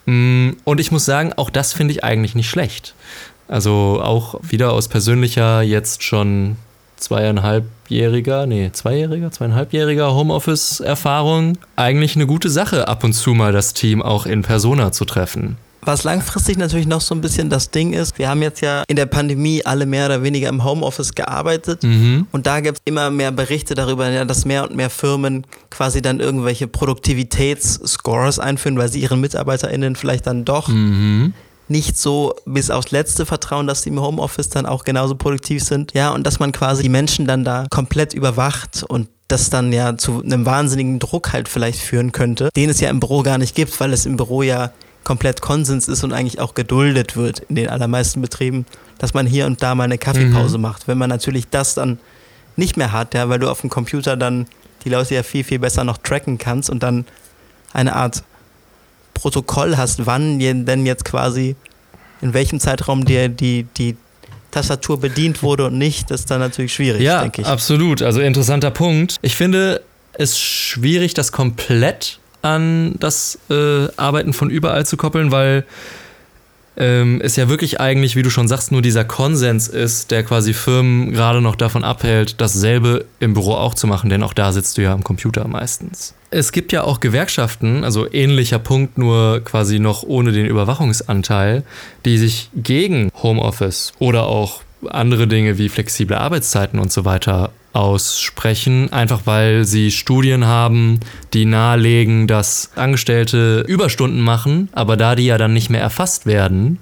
Mm, 0.07 0.51
und 0.65 0.81
ich 0.81 0.91
muss 0.91 1.05
sagen, 1.05 1.33
auch 1.37 1.51
das 1.51 1.73
finde 1.73 1.93
ich 1.93 2.05
eigentlich 2.05 2.35
nicht 2.35 2.51
schlecht. 2.51 2.95
Also 3.47 4.01
auch 4.03 4.41
wieder 4.43 4.73
aus 4.73 4.89
persönlicher, 4.89 5.63
jetzt 5.63 6.03
schon 6.03 6.57
zweieinhalbjähriger, 6.97 8.47
nee, 8.47 8.71
zweijähriger, 8.73 9.31
zweieinhalbjähriger 9.31 10.15
Homeoffice-Erfahrung 10.15 11.59
eigentlich 11.77 12.17
eine 12.17 12.27
gute 12.27 12.51
Sache, 12.51 12.89
ab 12.89 13.05
und 13.05 13.13
zu 13.13 13.35
mal 13.35 13.53
das 13.53 13.73
Team 13.73 14.03
auch 14.03 14.27
in 14.27 14.43
Persona 14.43 14.93
zu 14.93 15.05
treffen. 15.05 15.57
Was 15.89 16.05
langfristig 16.05 16.59
natürlich 16.59 16.87
noch 16.87 17.01
so 17.01 17.15
ein 17.15 17.23
bisschen 17.23 17.49
das 17.49 17.71
Ding 17.71 17.95
ist, 17.95 18.19
wir 18.19 18.29
haben 18.29 18.43
jetzt 18.43 18.61
ja 18.61 18.85
in 18.89 18.97
der 18.97 19.07
Pandemie 19.07 19.65
alle 19.65 19.87
mehr 19.87 20.05
oder 20.05 20.23
weniger 20.23 20.51
im 20.51 20.63
Homeoffice 20.63 21.15
gearbeitet 21.15 21.83
mhm. 21.83 22.27
und 22.31 22.47
da 22.47 22.61
gibt 22.61 22.77
es 22.77 22.83
immer 22.85 23.09
mehr 23.09 23.33
Berichte 23.33 23.75
darüber, 23.75 24.11
dass 24.27 24.45
mehr 24.45 24.65
und 24.65 24.77
mehr 24.77 24.91
Firmen 24.91 25.47
quasi 25.71 26.03
dann 26.03 26.21
irgendwelche 26.21 26.69
Produktivitätsscores 26.69 28.39
einführen, 28.39 28.77
weil 28.77 28.91
sie 28.91 29.01
ihren 29.01 29.19
MitarbeiterInnen 29.23 29.97
vielleicht 29.97 30.27
dann 30.27 30.45
doch 30.45 30.69
mhm 30.69 31.33
nicht 31.71 31.99
so 31.99 32.35
bis 32.47 32.71
aufs 32.71 32.93
Letzte 32.93 33.27
vertrauen, 33.27 33.67
dass 33.67 33.83
sie 33.83 33.91
im 33.91 34.01
Homeoffice 34.01 34.49
dann 34.49 34.65
auch 34.65 34.85
genauso 34.85 35.17
produktiv 35.17 35.63
sind. 35.63 35.93
Ja, 35.93 36.13
und 36.13 36.27
dass 36.27 36.39
man 36.39 36.51
quasi 36.53 36.83
die 36.83 36.89
Menschen 36.89 37.27
dann 37.27 37.45
da 37.45 37.67
komplett 37.69 38.15
überwacht 38.15 38.85
und 38.89 39.09
das 39.29 39.51
dann 39.51 39.75
ja 39.75 39.99
zu 39.99 40.23
einem 40.23 40.47
wahnsinnigen 40.47 40.99
Druck 40.99 41.35
halt 41.35 41.47
vielleicht 41.47 41.81
führen 41.81 42.13
könnte, 42.13 42.49
den 42.57 42.71
es 42.71 42.81
ja 42.81 42.89
im 42.89 43.01
Büro 43.01 43.23
gar 43.23 43.37
nicht 43.37 43.55
gibt, 43.55 43.79
weil 43.81 43.93
es 43.93 44.07
im 44.07 44.17
Büro 44.17 44.43
ja 44.43 44.71
komplett 45.09 45.41
Konsens 45.41 45.89
ist 45.89 46.05
und 46.05 46.13
eigentlich 46.13 46.39
auch 46.39 46.53
geduldet 46.53 47.17
wird 47.17 47.39
in 47.49 47.55
den 47.55 47.71
allermeisten 47.71 48.21
Betrieben, 48.21 48.67
dass 48.99 49.15
man 49.15 49.27
hier 49.27 49.47
und 49.47 49.63
da 49.63 49.75
mal 49.75 49.85
eine 49.85 49.97
Kaffeepause 49.97 50.59
mhm. 50.59 50.63
macht. 50.63 50.87
Wenn 50.87 50.99
man 50.99 51.09
natürlich 51.09 51.49
das 51.49 51.73
dann 51.73 51.99
nicht 52.57 52.77
mehr 52.77 52.93
hat, 52.93 53.15
ja, 53.15 53.27
weil 53.31 53.39
du 53.39 53.49
auf 53.49 53.63
dem 53.63 53.71
Computer 53.71 54.19
dann 54.19 54.47
die 54.85 54.91
Leute 54.91 55.15
ja 55.15 55.23
viel, 55.23 55.45
viel 55.45 55.61
besser 55.61 55.83
noch 55.83 55.97
tracken 55.97 56.37
kannst 56.37 56.69
und 56.69 56.83
dann 56.83 57.07
eine 57.73 57.97
Art 57.97 58.23
Protokoll 59.15 59.79
hast, 59.79 60.05
wann 60.05 60.39
denn 60.41 60.85
jetzt 60.85 61.07
quasi, 61.07 61.57
in 62.21 62.35
welchem 62.35 62.61
Zeitraum 62.61 63.07
dir 63.07 63.31
die, 63.31 63.63
die 63.79 63.97
Tastatur 64.51 65.01
bedient 65.01 65.43
wurde 65.43 65.69
und 65.69 65.79
nicht, 65.79 66.11
das 66.11 66.21
ist 66.21 66.31
dann 66.31 66.41
natürlich 66.41 66.75
schwierig, 66.75 67.01
ja, 67.01 67.23
denke 67.23 67.41
ich. 67.41 67.47
Absolut, 67.47 68.03
also 68.03 68.21
interessanter 68.21 68.71
Punkt. 68.71 69.17
Ich 69.23 69.37
finde 69.37 69.81
es 70.13 70.39
schwierig, 70.39 71.15
das 71.15 71.33
komplett 71.33 72.19
an 72.43 72.95
das 72.99 73.39
äh, 73.51 73.89
Arbeiten 73.97 74.33
von 74.33 74.51
überall 74.51 74.87
zu 74.87 74.97
koppeln, 74.97 75.31
weil 75.31 75.65
ähm, 76.79 77.21
es 77.23 77.35
ja 77.35 77.49
wirklich 77.49 77.81
eigentlich, 77.81 78.15
wie 78.15 78.23
du 78.23 78.31
schon 78.31 78.47
sagst, 78.47 78.71
nur 78.71 78.83
dieser 78.83 79.05
Konsens 79.05 79.67
ist, 79.67 80.13
der 80.13 80.23
quasi 80.23 80.55
Firmen 80.55 81.13
gerade 81.13 81.41
noch 81.41 81.57
davon 81.57 81.83
abhält, 81.83 82.41
dasselbe 82.41 83.05
im 83.19 83.35
Büro 83.35 83.55
auch 83.55 83.75
zu 83.75 83.87
machen, 83.89 84.11
denn 84.11 84.23
auch 84.23 84.33
da 84.33 84.53
sitzt 84.53 84.79
du 84.79 84.83
ja 84.83 84.93
am 84.93 85.03
Computer 85.03 85.47
meistens. 85.49 86.15
Es 86.31 86.53
gibt 86.53 86.73
ja 86.73 86.85
auch 86.85 87.01
Gewerkschaften, 87.01 87.85
also 87.85 88.11
ähnlicher 88.13 88.59
Punkt, 88.59 88.97
nur 88.97 89.41
quasi 89.41 89.81
noch 89.81 90.05
ohne 90.05 90.31
den 90.31 90.47
Überwachungsanteil, 90.47 91.65
die 92.05 92.19
sich 92.19 92.51
gegen 92.55 93.11
Homeoffice 93.23 93.93
oder 93.99 94.27
auch 94.27 94.63
andere 94.89 95.27
Dinge 95.27 95.59
wie 95.59 95.69
flexible 95.69 96.17
Arbeitszeiten 96.17 96.79
und 96.79 96.93
so 96.93 97.05
weiter 97.05 97.51
aussprechen, 97.73 98.93
einfach 98.93 99.23
weil 99.25 99.65
sie 99.65 99.91
Studien 99.91 100.47
haben, 100.47 101.01
die 101.35 101.45
nahelegen, 101.45 102.27
dass 102.27 102.71
Angestellte 102.77 103.65
Überstunden 103.69 104.21
machen, 104.21 104.69
aber 104.73 104.97
da 104.97 105.15
die 105.15 105.27
ja 105.27 105.39
dann 105.39 105.53
nicht 105.53 105.71
mehr 105.71 105.81
erfasst 105.81 106.27
werden, 106.27 106.79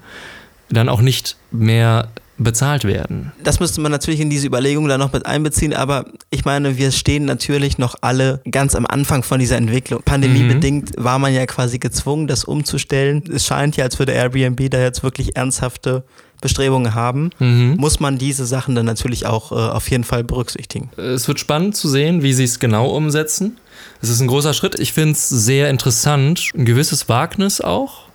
dann 0.70 0.88
auch 0.88 1.00
nicht 1.00 1.36
mehr 1.50 2.08
bezahlt 2.38 2.84
werden. 2.84 3.32
Das 3.42 3.60
müsste 3.60 3.80
man 3.80 3.90
natürlich 3.90 4.20
in 4.20 4.28
diese 4.28 4.46
Überlegung 4.46 4.88
dann 4.88 5.00
noch 5.00 5.12
mit 5.12 5.24
einbeziehen, 5.24 5.72
aber 5.72 6.06
ich 6.30 6.44
meine, 6.44 6.76
wir 6.76 6.92
stehen 6.92 7.24
natürlich 7.24 7.78
noch 7.78 7.94
alle 8.02 8.42
ganz 8.50 8.74
am 8.74 8.86
Anfang 8.86 9.22
von 9.22 9.38
dieser 9.38 9.56
Entwicklung. 9.56 10.02
Pandemiebedingt 10.04 10.98
mhm. 10.98 11.04
war 11.04 11.18
man 11.18 11.32
ja 11.32 11.46
quasi 11.46 11.78
gezwungen, 11.78 12.26
das 12.26 12.44
umzustellen. 12.44 13.24
Es 13.32 13.46
scheint 13.46 13.76
ja, 13.76 13.84
als 13.84 13.98
würde 13.98 14.12
Airbnb 14.12 14.70
da 14.70 14.80
jetzt 14.80 15.02
wirklich 15.02 15.36
ernsthafte 15.36 16.04
Bestrebungen 16.40 16.94
haben, 16.94 17.30
mhm. 17.38 17.76
muss 17.78 18.00
man 18.00 18.18
diese 18.18 18.46
Sachen 18.46 18.74
dann 18.74 18.86
natürlich 18.86 19.26
auch 19.26 19.52
äh, 19.52 19.54
auf 19.54 19.90
jeden 19.90 20.04
Fall 20.04 20.24
berücksichtigen. 20.24 20.90
Es 20.96 21.26
wird 21.28 21.40
spannend 21.40 21.76
zu 21.76 21.88
sehen, 21.88 22.22
wie 22.22 22.32
sie 22.32 22.44
es 22.44 22.58
genau 22.58 22.90
umsetzen. 22.90 23.56
Es 24.02 24.08
ist 24.08 24.20
ein 24.20 24.28
großer 24.28 24.54
Schritt. 24.54 24.78
Ich 24.78 24.92
finde 24.92 25.12
es 25.12 25.28
sehr 25.28 25.70
interessant. 25.70 26.50
Ein 26.54 26.64
gewisses 26.64 27.08
Wagnis 27.08 27.60
auch 27.60 28.05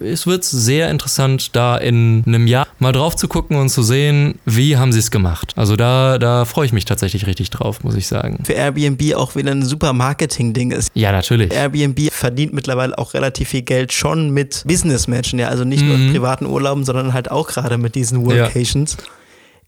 es 0.00 0.26
wird 0.26 0.44
sehr 0.44 0.90
interessant, 0.90 1.54
da 1.56 1.76
in 1.76 2.22
einem 2.26 2.46
Jahr 2.46 2.66
mal 2.78 2.92
drauf 2.92 3.16
zu 3.16 3.28
gucken 3.28 3.56
und 3.56 3.68
zu 3.68 3.82
sehen, 3.82 4.38
wie 4.44 4.76
haben 4.76 4.92
sie 4.92 4.98
es 4.98 5.10
gemacht. 5.10 5.52
Also 5.56 5.76
da, 5.76 6.18
da 6.18 6.44
freue 6.44 6.66
ich 6.66 6.72
mich 6.72 6.84
tatsächlich 6.84 7.26
richtig 7.26 7.50
drauf, 7.50 7.82
muss 7.84 7.94
ich 7.94 8.06
sagen. 8.06 8.42
Für 8.44 8.52
Airbnb 8.52 9.14
auch 9.14 9.34
wieder 9.36 9.50
ein 9.50 9.64
super 9.64 9.92
Marketing-Ding 9.92 10.70
ist. 10.70 10.90
Ja, 10.94 11.12
natürlich. 11.12 11.52
Airbnb 11.52 12.12
verdient 12.12 12.52
mittlerweile 12.52 12.96
auch 12.98 13.14
relativ 13.14 13.48
viel 13.48 13.62
Geld 13.62 13.92
schon 13.92 14.30
mit 14.30 14.64
Business-Matchen, 14.66 15.38
ja, 15.38 15.48
also 15.48 15.64
nicht 15.64 15.82
mhm. 15.82 15.88
nur 15.88 15.96
in 15.96 16.12
privaten 16.12 16.46
Urlauben, 16.46 16.84
sondern 16.84 17.12
halt 17.12 17.30
auch 17.30 17.48
gerade 17.48 17.78
mit 17.78 17.94
diesen 17.94 18.24
Workations. 18.24 18.96
Ja 18.98 19.04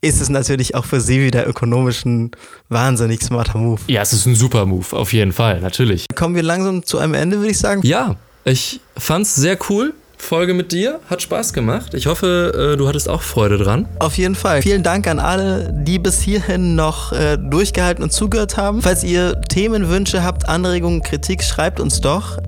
ist 0.03 0.21
es 0.21 0.31
natürlich 0.31 0.75
auch 0.75 0.87
für 0.87 1.01
sie 1.01 1.23
wieder 1.23 1.47
ökonomisch 1.47 2.05
ein 2.07 2.31
wahnsinnig 2.71 3.23
smarter 3.23 3.59
Move. 3.59 3.81
Ja, 3.87 4.01
es 4.01 4.13
ist 4.13 4.27
ein 4.27 4.35
super 4.35 4.65
Move, 4.65 4.97
auf 4.97 5.13
jeden 5.13 5.33
Fall, 5.33 5.61
natürlich. 5.61 6.07
Kommen 6.15 6.35
wir 6.35 6.43
langsam 6.43 6.85
zu 6.85 6.99
einem 6.99 7.15
Ende, 7.15 7.39
würde 7.39 7.51
ich 7.51 7.59
sagen. 7.59 7.83
Ja, 7.85 8.17
ich 8.51 8.81
fand's 8.97 9.35
sehr 9.37 9.59
cool. 9.69 9.95
Folge 10.21 10.53
mit 10.53 10.71
dir. 10.71 11.01
Hat 11.09 11.23
Spaß 11.23 11.55
gemacht. 11.55 11.95
Ich 11.95 12.07
hoffe, 12.07 12.73
äh, 12.75 12.77
du 12.77 12.87
hattest 12.87 13.09
auch 13.09 13.23
Freude 13.23 13.57
dran. 13.57 13.89
Auf 13.99 14.19
jeden 14.19 14.35
Fall. 14.35 14.61
Vielen 14.61 14.83
Dank 14.83 15.07
an 15.09 15.19
alle, 15.19 15.73
die 15.73 15.99
bis 15.99 16.21
hierhin 16.21 16.75
noch 16.75 17.13
äh, 17.13 17.39
durchgehalten 17.39 18.05
und 18.05 18.13
zugehört 18.13 18.57
haben. 18.57 18.83
Falls 18.83 19.03
ihr 19.03 19.41
Themenwünsche 19.49 20.23
habt, 20.23 20.49
Anregungen, 20.49 21.03
Kritik, 21.03 21.43
schreibt 21.43 21.81
uns 21.81 22.01
doch 22.01 22.39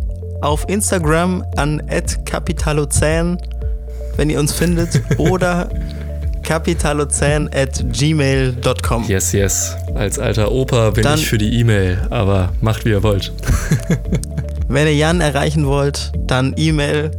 auf 0.43 0.69
Instagram 0.69 1.45
an 1.57 1.83
@kapitalozän, 2.25 3.39
wenn 4.17 4.29
ihr 4.29 4.39
uns 4.39 4.53
findet, 4.53 5.01
oder 5.17 5.71
kapitalozän 6.43 7.49
at 7.55 7.85
gmail.com. 7.93 9.05
Yes, 9.09 9.33
yes. 9.33 9.77
Als 9.95 10.19
alter 10.19 10.53
Opa 10.53 10.91
bin 10.91 11.05
Dann 11.05 11.19
ich 11.19 11.27
für 11.27 11.39
die 11.39 11.59
E-Mail, 11.59 12.07
aber 12.11 12.53
macht 12.61 12.85
wie 12.85 12.91
ihr 12.91 13.03
wollt. 13.03 13.33
Wenn 14.73 14.87
ihr 14.87 14.95
Jan 14.95 15.21
erreichen 15.21 15.67
wollt, 15.67 16.13
dann 16.27 16.55
E-Mail. 16.57 17.11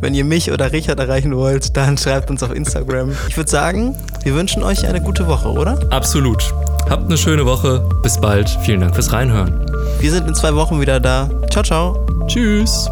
Wenn 0.00 0.14
ihr 0.14 0.24
mich 0.24 0.52
oder 0.52 0.70
Richard 0.70 1.00
erreichen 1.00 1.36
wollt, 1.36 1.76
dann 1.76 1.98
schreibt 1.98 2.30
uns 2.30 2.40
auf 2.44 2.54
Instagram. 2.54 3.10
Ich 3.28 3.36
würde 3.36 3.50
sagen, 3.50 3.96
wir 4.22 4.34
wünschen 4.36 4.62
euch 4.62 4.86
eine 4.86 5.00
gute 5.00 5.26
Woche, 5.26 5.48
oder? 5.48 5.76
Absolut. 5.90 6.54
Habt 6.88 7.06
eine 7.06 7.18
schöne 7.18 7.44
Woche. 7.44 7.84
Bis 8.04 8.18
bald. 8.20 8.48
Vielen 8.62 8.80
Dank 8.80 8.94
fürs 8.94 9.12
Reinhören. 9.12 9.66
Wir 9.98 10.12
sind 10.12 10.28
in 10.28 10.36
zwei 10.36 10.54
Wochen 10.54 10.80
wieder 10.80 11.00
da. 11.00 11.28
Ciao, 11.50 11.64
ciao. 11.64 12.06
Tschüss. 12.28 12.88